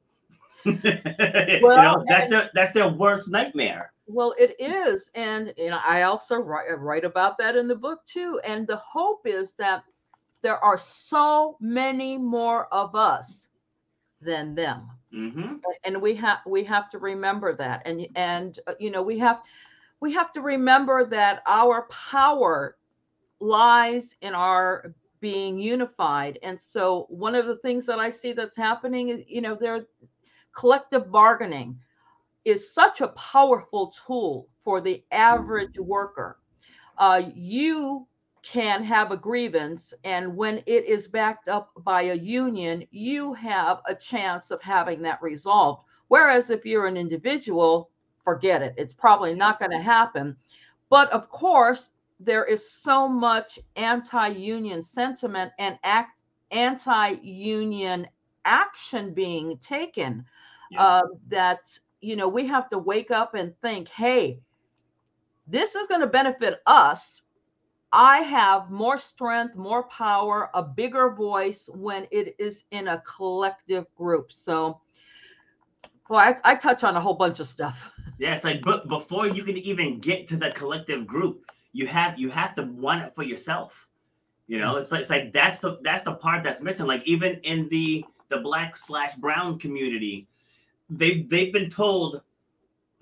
[0.85, 3.93] you Well, know, that's their that's their worst nightmare.
[4.07, 8.01] Well, it is, and you know, I also write, write about that in the book
[8.07, 8.41] too.
[8.43, 9.85] And the hope is that
[10.41, 13.49] there are so many more of us
[14.23, 17.83] than them, hmm and we have we have to remember that.
[17.87, 19.41] And and uh, you know, we have
[20.01, 22.77] we have to remember that our power
[23.41, 26.39] lies in our being unified.
[26.43, 29.85] And so, one of the things that I see that's happening is, you know, there
[30.57, 31.79] collective bargaining
[32.45, 36.39] is such a powerful tool for the average worker.
[36.99, 38.07] Uh, you
[38.43, 43.81] can have a grievance, and when it is backed up by a union, you have
[43.87, 45.85] a chance of having that resolved.
[46.09, 47.91] Whereas if you're an individual,
[48.25, 50.37] forget it, it's probably not going to happen.
[50.91, 51.91] But of course,
[52.21, 58.07] there is so much anti union sentiment and act, anti union
[58.45, 60.25] action being taken
[60.71, 60.83] Yeah.
[60.83, 64.41] uh, that you know we have to wake up and think hey
[65.47, 67.21] this is going to benefit us
[67.93, 73.87] i have more strength more power a bigger voice when it is in a collective
[73.95, 74.81] group so
[76.09, 79.27] well i, I touch on a whole bunch of stuff Yeah, it's like but before
[79.27, 83.15] you can even get to the collective group, you have you have to want it
[83.15, 83.89] for yourself.
[84.47, 86.87] You know, it's like it's like that's the that's the part that's missing.
[86.87, 90.29] Like even in the the black slash brown community,
[90.89, 92.23] they they've been told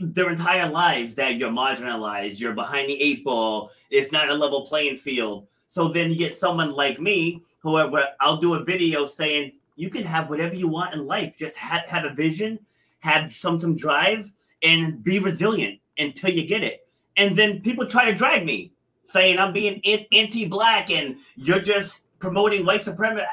[0.00, 4.66] their entire lives that you're marginalized, you're behind the eight ball, it's not a level
[4.66, 5.46] playing field.
[5.68, 7.76] So then you get someone like me, who
[8.20, 11.86] I'll do a video saying you can have whatever you want in life, just have,
[11.86, 12.58] have a vision,
[13.00, 14.32] have some some drive,
[14.62, 16.88] and be resilient until you get it.
[17.16, 18.72] And then people try to drag me,
[19.02, 19.80] saying I'm being
[20.12, 23.24] anti-black and you're just promoting white supremacy.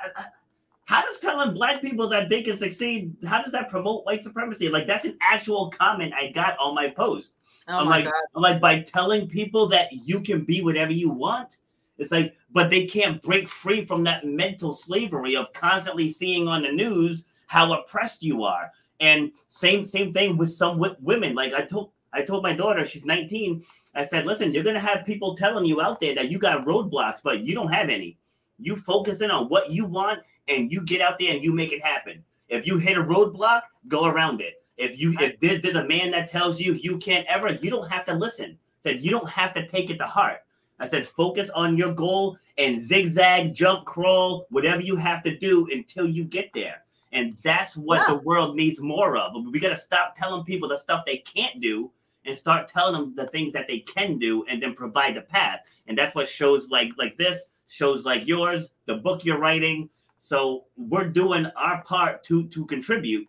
[0.87, 3.13] How does telling black people that they can succeed?
[3.27, 4.69] How does that promote white supremacy?
[4.69, 7.33] Like that's an actual comment I got on my post.
[7.67, 10.93] oh I'm my like, god I'm like by telling people that you can be whatever
[10.93, 11.57] you want.
[11.97, 16.61] It's like, but they can't break free from that mental slavery of constantly seeing on
[16.61, 18.71] the news how oppressed you are.
[19.01, 21.35] And same same thing with some women.
[21.35, 23.61] Like I told I told my daughter, she's 19.
[23.93, 27.19] I said, listen, you're gonna have people telling you out there that you got roadblocks,
[27.21, 28.17] but you don't have any.
[28.59, 31.71] You focus in on what you want and you get out there and you make
[31.71, 32.23] it happen.
[32.49, 34.63] If you hit a roadblock, go around it.
[34.77, 38.05] If you if there's a man that tells you you can't ever, you don't have
[38.05, 38.57] to listen.
[38.83, 40.39] Said you don't have to take it to heart.
[40.79, 45.67] I said focus on your goal and zigzag, jump, crawl, whatever you have to do
[45.71, 46.83] until you get there.
[47.11, 48.13] And that's what Yeah.
[48.13, 49.33] the world needs more of.
[49.51, 51.91] We got to stop telling people the stuff they can't do
[52.25, 55.61] and start telling them the things that they can do and then provide the path.
[55.87, 59.89] And that's what shows like like this, shows like yours, the book you're writing.
[60.19, 63.27] So we're doing our part to to contribute.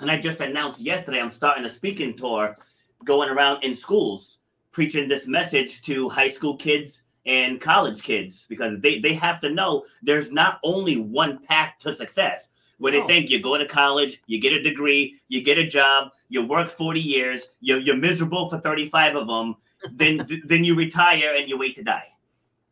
[0.00, 2.56] And I just announced yesterday I'm starting a speaking tour
[3.04, 4.38] going around in schools
[4.72, 9.50] preaching this message to high school kids and college kids because they, they have to
[9.50, 12.48] know there's not only one path to success.
[12.78, 13.06] Where they oh.
[13.06, 16.70] think you go to college, you get a degree, you get a job, you work
[16.70, 19.56] 40 years, you're, you're miserable for 35 of them,
[19.92, 22.09] then then you retire and you wait to die.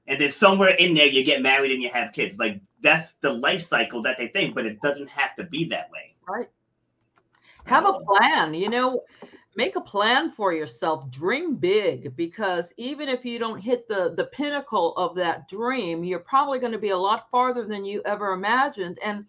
[0.09, 2.38] And then somewhere in there you get married and you have kids.
[2.38, 5.90] Like that's the life cycle that they think, but it doesn't have to be that
[5.90, 6.16] way.
[6.26, 6.48] Right.
[7.66, 9.02] Have a plan, you know,
[9.54, 11.11] make a plan for yourself.
[11.11, 16.20] Dream big because even if you don't hit the the pinnacle of that dream, you're
[16.20, 18.98] probably going to be a lot farther than you ever imagined.
[19.04, 19.26] And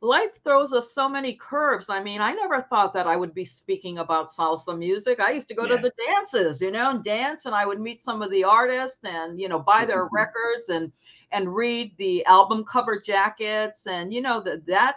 [0.00, 1.88] life throws us so many curves.
[1.88, 5.20] I mean, I never thought that I would be speaking about salsa music.
[5.20, 5.76] I used to go Yeah.
[5.76, 9.00] to the dances, you know, and dance and I would meet some of the artists
[9.04, 10.14] and, you know, buy their mm-hmm.
[10.14, 10.92] records and
[11.32, 14.96] and read the album cover jackets and you know that that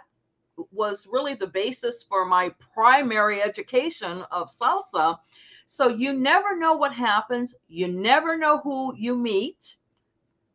[0.70, 5.18] was really the basis for my primary education of salsa.
[5.66, 7.54] So you never know what happens.
[7.68, 9.76] You never know who you meet.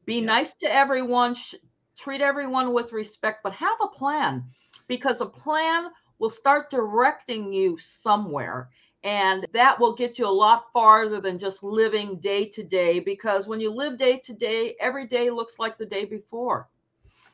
[0.05, 0.25] Be Yeah.
[0.25, 1.35] nice to everyone,
[1.97, 4.43] treat everyone with respect, but have a plan
[4.87, 5.89] because a plan
[6.19, 8.69] will start directing you somewhere.
[9.03, 12.99] And that will get you a lot farther than just living day to day.
[12.99, 16.67] Because when you live day to day, every day looks like the day before.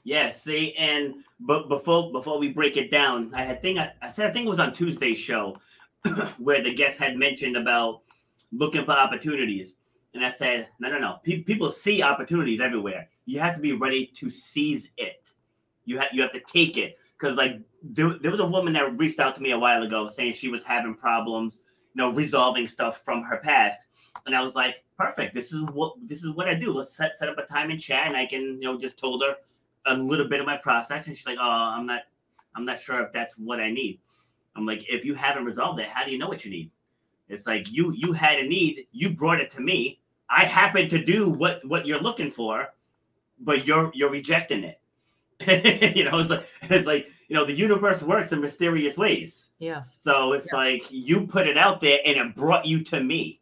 [0.03, 4.29] Yeah, see, and but before before we break it down, I think I, I said
[4.29, 5.57] I think it was on Tuesday's show
[6.39, 8.01] where the guest had mentioned about
[8.51, 9.77] looking for opportunities,
[10.13, 11.19] and I said no, no, no.
[11.23, 13.07] Pe- people see opportunities everywhere.
[13.25, 15.23] You have to be ready to seize it.
[15.85, 18.97] You have you have to take it because like there, there was a woman that
[18.97, 21.59] reached out to me a while ago saying she was having problems,
[21.93, 23.79] you know, resolving stuff from her past,
[24.25, 25.33] and I was like, perfect.
[25.33, 26.73] This is what this is what I do.
[26.73, 29.23] Let's set set up a time and chat, and I can you know just told
[29.23, 29.35] her
[29.85, 32.01] a little bit of my process and she's like oh i'm not
[32.55, 33.99] i'm not sure if that's what i need
[34.55, 36.69] i'm like if you haven't resolved it how do you know what you need
[37.29, 39.99] it's like you you had a need you brought it to me
[40.31, 42.73] i happen to do what what you're looking for
[43.39, 44.79] but you're you're rejecting it
[45.97, 49.97] you know it's like it's like you know the universe works in mysterious ways Yes.
[49.99, 53.39] so it's like you put it out there and it brought you to me.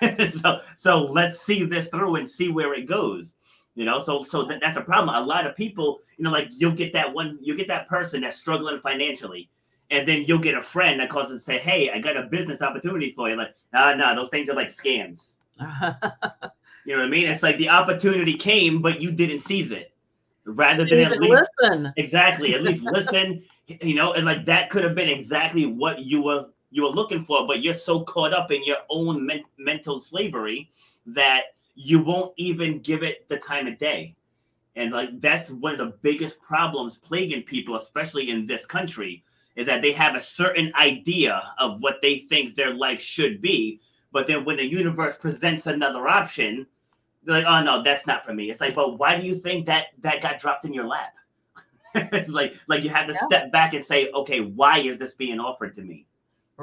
[0.40, 3.36] so so let's see this through and see where it goes.
[3.74, 5.14] You know, so so that, that's a problem.
[5.14, 8.20] A lot of people, you know, like you'll get that one, you get that person
[8.20, 9.48] that's struggling financially,
[9.90, 12.60] and then you'll get a friend that calls and say, "Hey, I got a business
[12.62, 15.34] opportunity for you." Like, ah, no, those things are like scams.
[16.84, 17.28] You know what I mean?
[17.28, 19.92] It's like the opportunity came, but you didn't seize it.
[20.44, 21.92] Rather than at least listen.
[21.96, 26.22] exactly at least listen you know and like that could have been exactly what you
[26.22, 29.98] were you were looking for but you're so caught up in your own men- mental
[29.98, 30.70] slavery
[31.06, 31.44] that
[31.76, 34.14] you won't even give it the time of day
[34.76, 39.24] and like that's one of the biggest problems plaguing people especially in this country
[39.56, 43.80] is that they have a certain idea of what they think their life should be
[44.14, 46.66] but then when the universe presents another option
[47.24, 49.66] they're like oh no that's not for me it's like but why do you think
[49.66, 51.12] that that got dropped in your lap
[51.94, 53.26] it's like like you have to Yeah.
[53.26, 56.06] step back and say okay why is this being offered to me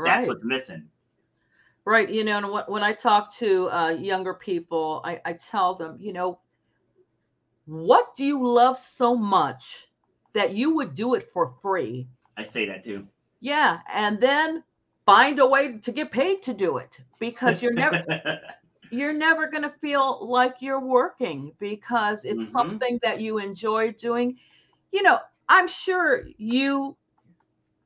[0.03, 0.87] that's what's missing
[1.83, 2.07] Right.
[2.11, 5.97] You know, and when, when I talk to uh, younger people, I, I tell them,
[5.99, 6.39] you know,
[7.65, 9.87] what do you love so much
[10.33, 12.07] that you would do it for free?
[12.37, 13.07] i say that too
[13.39, 13.79] Yeah.
[13.91, 14.63] And then
[15.05, 17.97] find a way to get paid to do it because you're never
[18.89, 22.51] you're never going to feel like you're working because it's Mhm.
[22.51, 24.37] something that you enjoy doing.
[24.91, 26.97] You know, I'm sure you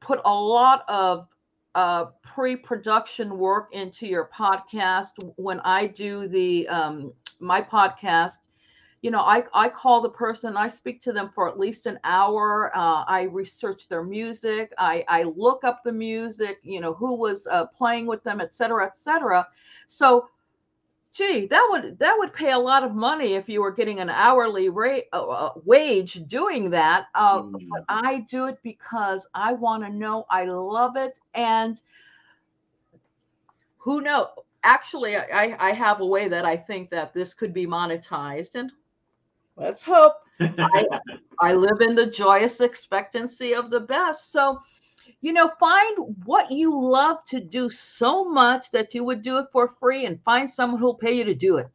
[0.01, 1.27] put a lot of
[1.75, 5.11] uh, pre-production work into your podcast.
[5.35, 8.37] When I do the um, my podcast,
[9.05, 11.99] you know, I I call the person, I speak to them for at least an
[12.03, 12.71] hour.
[12.75, 14.73] Uh, I research their music.
[14.77, 16.57] I I look up the music.
[16.63, 19.47] You know, who was uh, playing with them, et cetera, et cetera.
[19.87, 20.29] So
[21.13, 24.09] gee that would that would pay a lot of money if you were getting an
[24.09, 27.71] hourly rate uh, uh, wage doing that uh, Mm.
[27.71, 31.81] but i do it because i want to know i love it and
[33.79, 34.27] who knows
[34.63, 38.71] actually I, I have a way that i think that this could be monetized and
[39.57, 40.85] let's hope I,
[41.39, 44.31] I live in the joyous expectancy of the best.
[44.31, 44.59] So,
[45.21, 49.47] you know, find what you love to do so much that you would do it
[49.51, 51.67] for free and find someone who'll pay you to do it.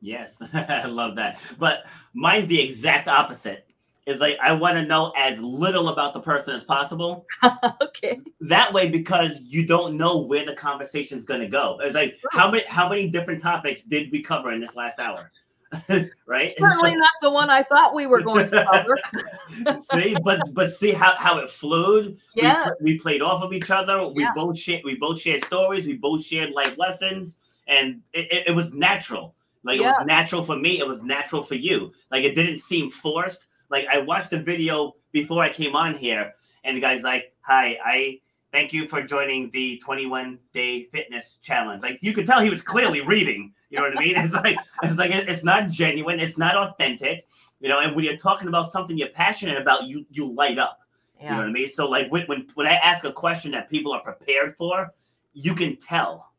[0.00, 1.40] Yes, I love that.
[1.58, 1.84] But
[2.14, 3.66] mine's the exact opposite.
[4.06, 7.26] is like I want to know as little about the person as possible.
[7.82, 8.20] okay.
[8.40, 11.78] That way, because you don't know where the conversation's gonna go.
[11.82, 15.30] It's like how many how many different topics did we cover in this last hour?
[16.26, 16.50] right?
[16.58, 19.80] Certainly not the one I thought we were going to cover.
[19.92, 22.16] see, but but see how, how it flowed.
[22.34, 22.68] Yeah.
[22.80, 24.06] We, we played off of each other.
[24.06, 24.32] We Yeah.
[24.34, 25.86] both shared we both shared stories.
[25.86, 29.34] We both shared life lessons, and it, it, it was natural.
[29.64, 30.78] Like it was natural for me.
[30.78, 31.92] It was natural for you.
[32.10, 33.44] Like it didn't seem forced.
[33.70, 36.32] Like I watched the video before I came on here,
[36.64, 38.20] and the guy's like, "Hi, I."
[38.50, 41.82] Thank you for joining the 21 day fitness challenge.
[41.82, 43.52] Like you could tell he was clearly reading.
[43.70, 44.16] You know what I mean?
[44.16, 46.18] It's like it's like it's not genuine.
[46.18, 47.26] It's not authentic.
[47.60, 50.80] You know, and when you're talking about something you're passionate about, you you light up.
[51.20, 51.68] You know what I mean?
[51.68, 54.94] So like when when, when I ask a question that people are prepared for,
[55.34, 56.32] you can tell.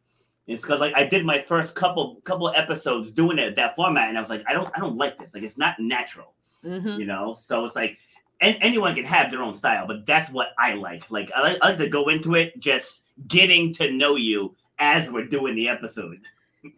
[0.47, 4.17] It's because like I did my first couple couple episodes doing it that format, and
[4.17, 5.35] I was like, I don't I don't like this.
[5.35, 6.33] Like it's not natural.
[6.63, 6.97] Mhm.
[6.97, 7.99] You know, so it's like
[8.41, 11.09] and anyone can have their own style, but that's what I like.
[11.11, 15.09] Like I like, I like to go into it just getting to know you as
[15.11, 16.19] we're doing the episode.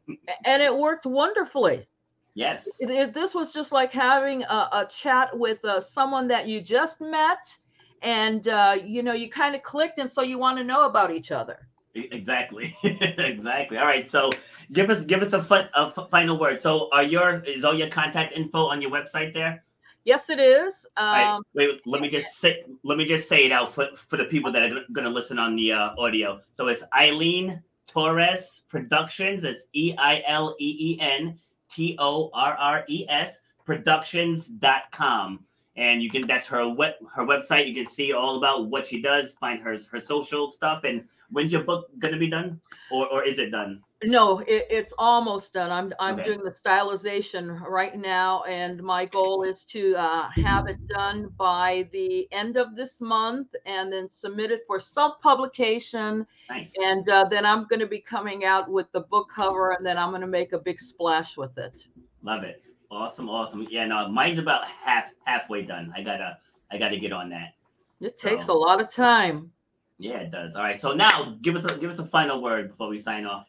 [0.46, 1.88] And it worked wonderfully.
[2.36, 2.68] Yes.
[2.80, 6.62] It, it- this was just like having a, a chat with uh, someone that you
[6.62, 7.58] just met,
[8.04, 11.12] and uh, you know you kind of clicked, and so you want to know about
[11.12, 11.68] each other.
[11.96, 12.76] Exactly.
[12.84, 13.78] exactly.
[13.78, 14.08] All right.
[14.08, 14.32] So
[14.72, 16.62] give us give us a, fun, a final word.
[16.62, 19.64] So are your is all your contact info on your website there?
[20.04, 20.86] Yes, it is.
[20.98, 23.88] All right, Um, wait, let me just say let me just say it out for,
[23.96, 26.42] for the people that are going to listen on the uh, audio.
[26.54, 29.44] So it's Eileen Torres Productions.
[29.44, 31.38] It's E I L E E N
[31.70, 35.46] T O R R E S Productions.com.
[35.78, 37.68] And you can that's her web her website.
[37.68, 40.84] You can see all about what she does, find her her social stuff.
[40.84, 42.60] And when's your book gonna be done?
[42.92, 43.82] Or or is it done?
[44.04, 45.72] No, it, it's almost done.
[45.72, 46.24] I'm I'm Okay.
[46.24, 51.88] doing the stylization right now, and my goal is to uh, have it done by
[51.92, 56.26] the end of this month, and then submit it for self publication.
[56.50, 56.74] Nice.
[56.82, 59.98] And uh, then I'm going to be coming out with the book cover, and then
[59.98, 61.86] I'm going to make a big splash with it.
[62.24, 62.62] Love it.
[62.90, 63.68] Awesome, awesome.
[63.70, 65.94] Yeah, no, mine's about half halfway done.
[65.96, 66.38] I gotta
[66.72, 67.54] I gotta get on that.
[68.02, 69.52] It takes a lot of time.
[69.98, 70.56] Yeah, it does.
[70.56, 70.80] All right.
[70.80, 73.48] So now give us a give us a final word before we sign off.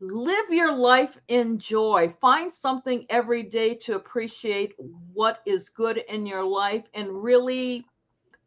[0.00, 2.14] Live your life in joy.
[2.20, 4.74] Find something every day to appreciate
[5.12, 7.84] what is good in your life and really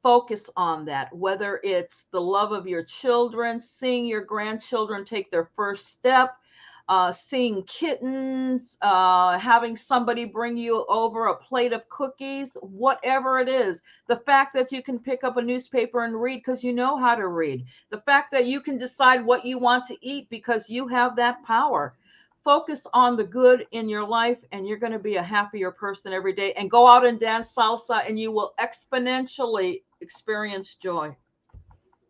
[0.02, 1.14] focus on that.
[1.14, 6.38] Whether it's the love of your children, seeing your grandchildren take their first step,
[6.92, 13.48] uh, seeing kittens, uh, having somebody bring you over a plate of cookies, whatever it
[13.48, 13.82] is.
[14.08, 17.16] The fact that you can pick up a newspaper and read because you know how
[17.16, 17.64] to read.
[17.92, 21.42] The fact that you can decide what you want to eat because you have that
[21.46, 21.96] power.
[22.44, 26.12] Focus on the good in your life, and you're going to be a happier person
[26.12, 26.52] every day.
[26.58, 31.16] And go out and dance salsa, and you will exponentially experience joy.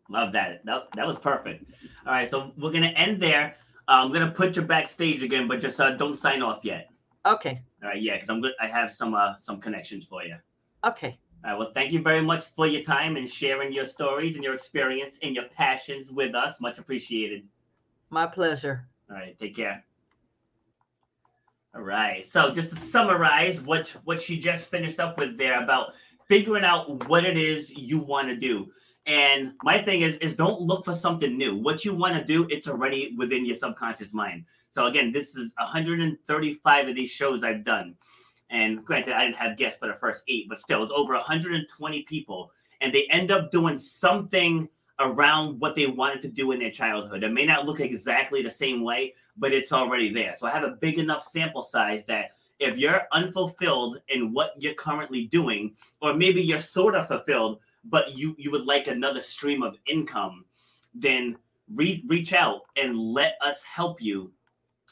[0.08, 0.64] Love that.
[0.64, 1.70] That, that was perfect.
[2.04, 2.28] All right.
[2.28, 3.54] So we're gonna end there.
[3.88, 6.88] Uh, I'm gonna put you backstage again, but just uh, don't sign off yet.
[7.26, 7.60] Okay.
[7.82, 8.00] All right.
[8.00, 8.52] Yeah, because I'm good.
[8.60, 10.36] I have some uh, some connections for you.
[10.84, 11.18] Okay.
[11.44, 11.58] All right.
[11.58, 15.18] Well, thank you very much for your time and sharing your stories and your experience
[15.22, 16.60] and your passions with us.
[16.60, 17.44] Much appreciated.
[18.10, 18.86] My pleasure.
[19.10, 19.84] All right, take care.
[21.74, 22.24] All right.
[22.24, 25.94] So just to summarize what what she just finished up with there about
[26.28, 28.70] figuring out what it is you want to do.
[29.06, 31.56] And my thing is is don't look for something new.
[31.56, 34.44] What you want to do, it's already within your subconscious mind.
[34.70, 37.96] So again, this is 135 of these shows I've done.
[38.50, 42.02] And granted, I didn't have guests for the first eight, but still, it's over 120
[42.02, 42.52] people.
[42.80, 44.68] And they end up doing something
[45.00, 47.22] around what they wanted to do in their childhood.
[47.22, 50.36] It may not look exactly the same way, but it's already there.
[50.38, 54.74] So I have a big enough sample size that if you're unfulfilled in what you're
[54.74, 59.62] currently doing, or maybe you're sort of fulfilled, but you you would like another stream
[59.62, 60.44] of income,
[60.94, 61.36] then
[61.74, 64.32] re- reach out and let us help you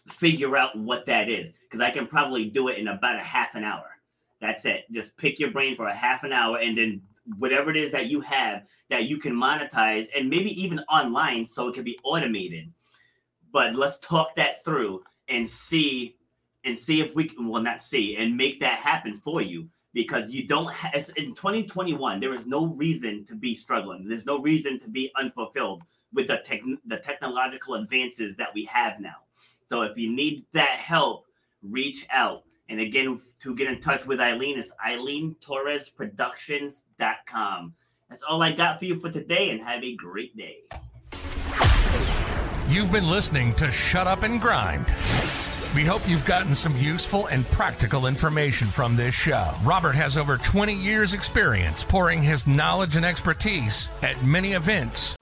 [0.08, 1.52] figure out what that is.
[1.62, 3.86] Because I can probably do it in about a half an hour.
[4.40, 4.84] That's it.
[4.90, 7.02] Just pick your brain for a half an hour and then
[7.38, 11.68] whatever it is that you have that you can monetize and maybe even online so
[11.68, 12.72] it can be automated.
[13.52, 16.16] But let's talk that through and see
[16.64, 20.30] and see if we can well not see and make that happen for you because
[20.30, 24.08] you don't have in 2021 there is no reason to be struggling.
[24.08, 29.00] There's no reason to be unfulfilled with the tech, the technological advances that we have
[29.00, 29.16] now.
[29.66, 31.26] So if you need that help
[31.62, 32.44] reach out.
[32.68, 37.74] And again to get in touch with eileen it's eileen torres productions.com
[38.08, 40.58] that's all i got for you for today and have a great day.
[42.70, 44.86] You've been listening to Shut Up and Grind.
[45.72, 49.54] We hope you've gotten some useful and practical information from this show.
[49.62, 55.14] Robert has over 20 years' experience pouring his knowledge and expertise at many events.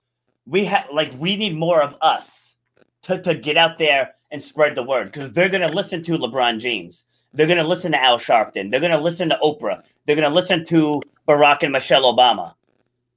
[0.47, 2.57] We have like we need more of us
[3.03, 6.61] to, to get out there and spread the word because they're gonna listen to LeBron
[6.61, 7.05] James.
[7.35, 8.71] They're gonna listen to Al Sharpton.
[8.71, 9.83] They're gonna listen to Oprah.
[10.07, 12.55] They're gonna listen to Barack and Michelle Obama.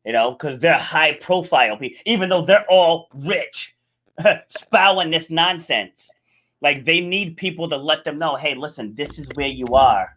[0.05, 3.73] You know, because they're high profile people, even though they're all rich,
[4.49, 6.11] spouting this nonsense.
[6.61, 10.15] Like they need people to let them know, hey, listen, this is where you are,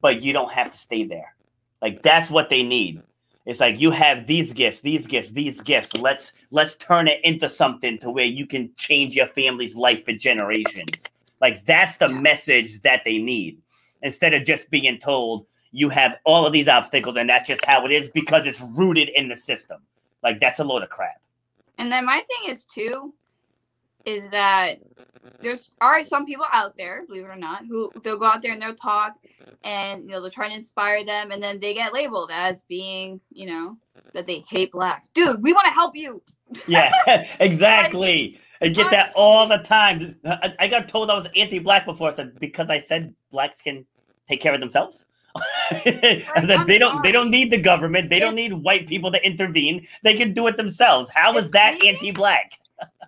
[0.00, 1.34] but you don't have to stay there.
[1.80, 3.02] Like that's what they need.
[3.46, 5.92] It's like you have these gifts, these gifts, these gifts.
[5.94, 10.12] Let's let's turn it into something to where you can change your family's life for
[10.12, 11.04] generations.
[11.40, 13.60] Like that's the message that they need.
[14.02, 17.84] Instead of just being told you have all of these obstacles and that's just how
[17.84, 19.80] it is because it's rooted in the system.
[20.22, 21.20] Like that's a load of crap.
[21.76, 23.12] And then my thing is too,
[24.04, 24.76] is that
[25.40, 28.52] there's are some people out there, believe it or not, who they'll go out there
[28.52, 29.14] and they'll talk
[29.62, 33.20] and you know they'll try to inspire them and then they get labeled as being,
[33.30, 33.76] you know,
[34.12, 35.08] that they hate blacks.
[35.08, 36.22] Dude, we want to help you.
[36.66, 36.90] Yeah,
[37.40, 38.38] exactly.
[38.60, 40.16] I get that all the time.
[40.24, 43.84] I, I got told I was anti-black before, so because I said blacks can
[44.28, 45.06] take care of themselves.
[45.36, 48.08] I said they don't they don't need the government.
[48.08, 49.86] They don't need white people to intervene.
[50.02, 51.10] They can do it themselves.
[51.10, 52.60] How is that anti-black?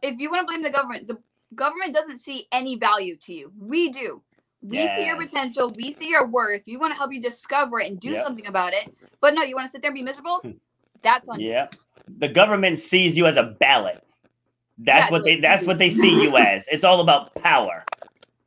[0.03, 1.19] If you want to blame the government, the
[1.55, 3.53] government doesn't see any value to you.
[3.59, 4.23] We do.
[4.63, 5.71] We see your potential.
[5.71, 6.65] We see your worth.
[6.67, 8.25] We want to help you discover it and do Yep.
[8.25, 8.89] something about it.
[9.21, 10.41] But no, you want to sit there and be miserable?
[11.03, 11.51] That's on you.
[11.51, 11.69] Yeah.
[12.19, 14.03] The government sees you as a ballot.
[14.79, 16.67] That's Yeah, what they that's what they see you as.
[16.69, 17.85] It's all about power.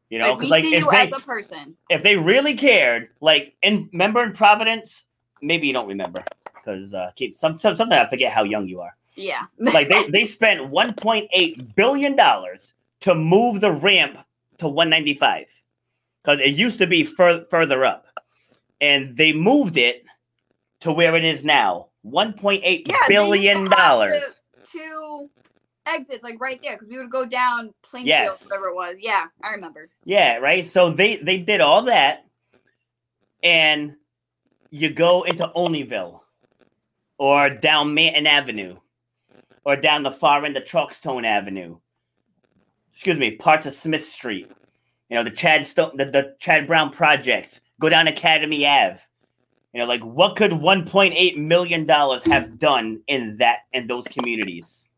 [0.10, 1.76] You know, Like, we like see if you they, as a person.
[1.90, 5.06] if they really cared, like in remember in Providence,
[5.42, 6.24] maybe you don't remember
[6.56, 8.96] because uh, keep some, some something I forget how young you are.
[9.16, 9.44] Yeah.
[9.58, 14.18] Like they they spent 1.8 billion dollars to move the ramp
[14.60, 15.46] to 195
[16.24, 18.06] because it used to be fur- further up,
[18.82, 20.04] and they moved it
[20.82, 21.88] to where it is now.
[22.06, 24.42] 1.8 Yeah, billion dollars.
[24.64, 25.30] Two
[25.86, 28.44] exits, like right there, because we would go down Plainfield, Yes.
[28.46, 28.96] whatever it was.
[29.00, 29.90] Yeah, I remember.
[30.06, 30.66] Yeah, right.
[30.66, 32.26] So they they did all that,
[33.44, 33.96] and
[34.70, 36.22] you go into Olneyville,
[37.18, 38.78] or down Manton Avenue,
[39.66, 41.78] or down the far end of Chalkstone Avenue.
[42.94, 44.52] Excuse me, parts of Smith Street.
[45.10, 47.62] You know the Chad Stone, the, the Chad Brown projects.
[47.80, 49.00] Go down Academy Ave.
[49.74, 54.90] You know, like what could 1.8 million dollars have done in that in those communities?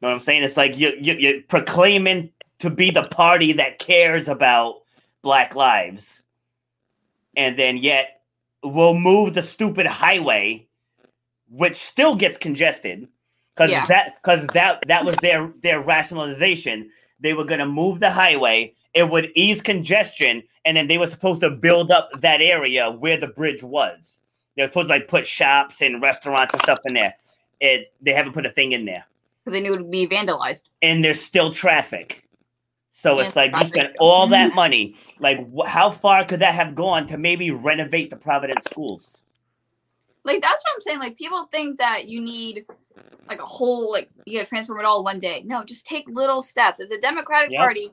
[0.00, 0.42] You know what I'm saying?
[0.42, 2.30] It's like you, you you're proclaiming
[2.60, 4.76] to be the party that cares about
[5.22, 6.24] black lives,
[7.36, 8.22] and then yet
[8.62, 10.66] we'll move the stupid highway,
[11.50, 13.08] which still gets congested,
[13.54, 13.86] because Yeah.
[13.86, 16.88] that because that that was their their rationalization.
[17.22, 18.72] They were going to move the highway.
[18.94, 23.18] It would ease congestion, and then they were supposed to build up that area where
[23.18, 24.22] the bridge was.
[24.56, 27.14] They were supposed to like put shops and restaurants and stuff in there.
[27.60, 29.04] It they haven't put a thing in there
[29.44, 30.64] Because they knew it would be vandalized.
[30.80, 32.24] and there's still traffic.
[32.90, 34.56] So Yeah, it's like you spent all that mm-hmm.
[34.56, 34.96] money.
[35.18, 39.22] Like, wh- how far could that have gone to maybe renovate the Providence schools?
[40.24, 40.98] Like that's what I'm saying.
[41.00, 42.66] Like people think that you need
[43.28, 45.42] like a whole like you gotta transform it all one day.
[45.46, 46.80] No, just take little steps.
[46.80, 47.60] If the Democratic Yep.
[47.60, 47.90] Party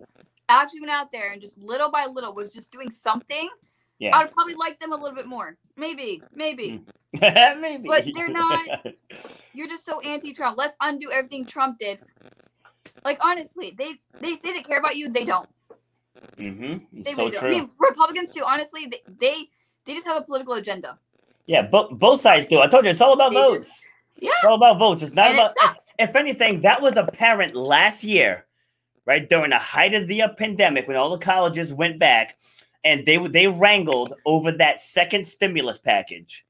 [0.50, 3.50] actually went out there and just little by little was just doing something,
[4.00, 5.58] Yeah, I would probably like them a little bit more.
[5.76, 6.82] Maybe, maybe.
[7.22, 7.88] maybe.
[7.88, 8.86] But they're not-
[9.54, 10.58] You're just so anti-Trump.
[10.58, 12.00] Let's undo everything Trump did.
[13.06, 15.10] Like honestly, they they say they care about you.
[15.10, 15.50] They don't.
[16.38, 17.02] mm-hmm.
[17.04, 17.40] They So really don't.
[17.40, 17.48] true.
[17.50, 18.44] I mean, Republicans too.
[18.46, 19.50] Honestly, they they,
[19.86, 21.00] they just have a political agenda.
[21.48, 22.60] Yeah, bo- both sides do.
[22.60, 23.64] I told you, it's all about They votes.
[23.66, 23.86] just-
[24.20, 25.02] yeah, It's all about votes.
[25.04, 25.52] It's not and about.
[25.52, 25.94] it sucks.
[26.00, 28.46] If anything, that was apparent last year,
[29.06, 32.36] right during the height of the pandemic, when all the colleges went back,
[32.84, 36.46] and they they wrangled over that second stimulus package,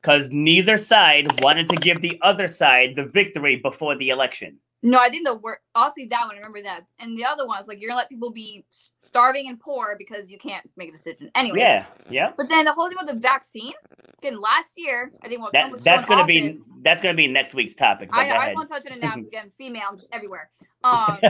[0.00, 4.58] because neither side wanted to give the other side the victory before the election.
[4.86, 6.36] No, I think the word honestly that one.
[6.36, 8.64] I remember that, and the other one was like you're gonna let people be
[9.02, 11.28] starving and poor because you can't make a decision.
[11.34, 11.58] Anyway.
[11.58, 12.32] Yeah, yeah.
[12.36, 13.72] But then the whole thing with the vaccine.
[14.18, 17.26] Again, last year I think what That was that's gonna office- be that's gonna be
[17.26, 18.10] next week's topic.
[18.12, 18.54] I, I ahead.
[18.54, 20.50] won't touch it now because again, female, I'm just everywhere.
[20.84, 21.18] Um,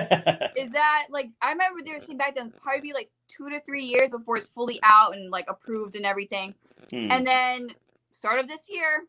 [0.54, 3.58] is that like I remember they were saying back then probably be like two to
[3.60, 6.54] three years before it's fully out and like approved and everything.
[6.90, 7.10] Hmm.
[7.10, 7.70] And then
[8.12, 9.04] start of this year,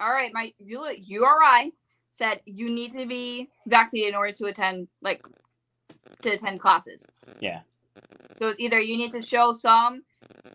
[0.00, 1.72] all right, my URI
[2.12, 5.22] said you need to be vaccinated in order to attend like
[6.22, 7.04] to attend classes.
[7.40, 7.60] Yeah.
[8.38, 10.04] So it's either you need to show some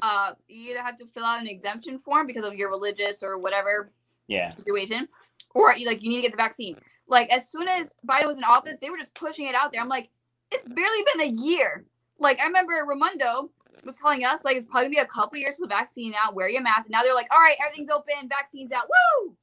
[0.01, 3.37] uh you either have to fill out an exemption form because of your religious or
[3.37, 3.91] whatever
[4.27, 5.07] yeah, situation,
[5.53, 6.77] or you like you need to get the vaccine.
[7.07, 9.81] Like as soon as Biden was in office, they were just pushing it out there.
[9.81, 10.09] I'm like,
[10.51, 11.85] it's barely been a year.
[12.19, 13.49] like I remember Raimondo
[13.85, 16.35] was telling us like it's probably gonna be a couple years till the vaccine out.
[16.35, 16.85] Wear your mask.
[16.85, 18.83] And now they're like, all right, everything's open, vaccines out.
[18.87, 19.35] Woo!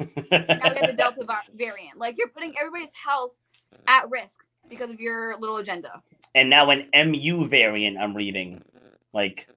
[0.00, 0.36] Now we
[0.76, 1.98] have the Delta variant.
[1.98, 3.40] Like you're putting everybody's health
[3.86, 6.02] at risk because of your little agenda.
[6.34, 8.62] and now an MU variant I'm reading.
[9.12, 9.48] Like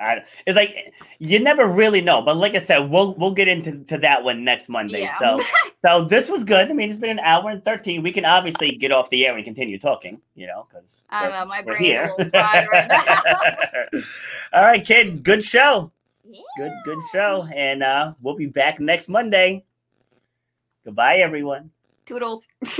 [0.00, 3.84] I, it's like you never really know, but like I said, we'll we'll get into
[3.84, 5.02] to that one next Monday.
[5.02, 5.16] Yeah.
[5.18, 5.40] So
[5.86, 6.68] so this was good.
[6.68, 8.02] I mean, it's been an hour and thirteen.
[8.02, 11.32] We can obviously get off the air and continue talking, you know, because I don't
[11.38, 12.12] know, my brain here.
[12.18, 12.66] right
[13.92, 14.00] now.
[14.52, 15.22] All right, kid.
[15.22, 15.92] Good show.
[16.34, 16.42] Yeah.
[16.56, 19.64] Good good show, and uh, we'll be back next Monday.
[20.84, 21.70] Goodbye, everyone.
[22.06, 22.48] Toodles.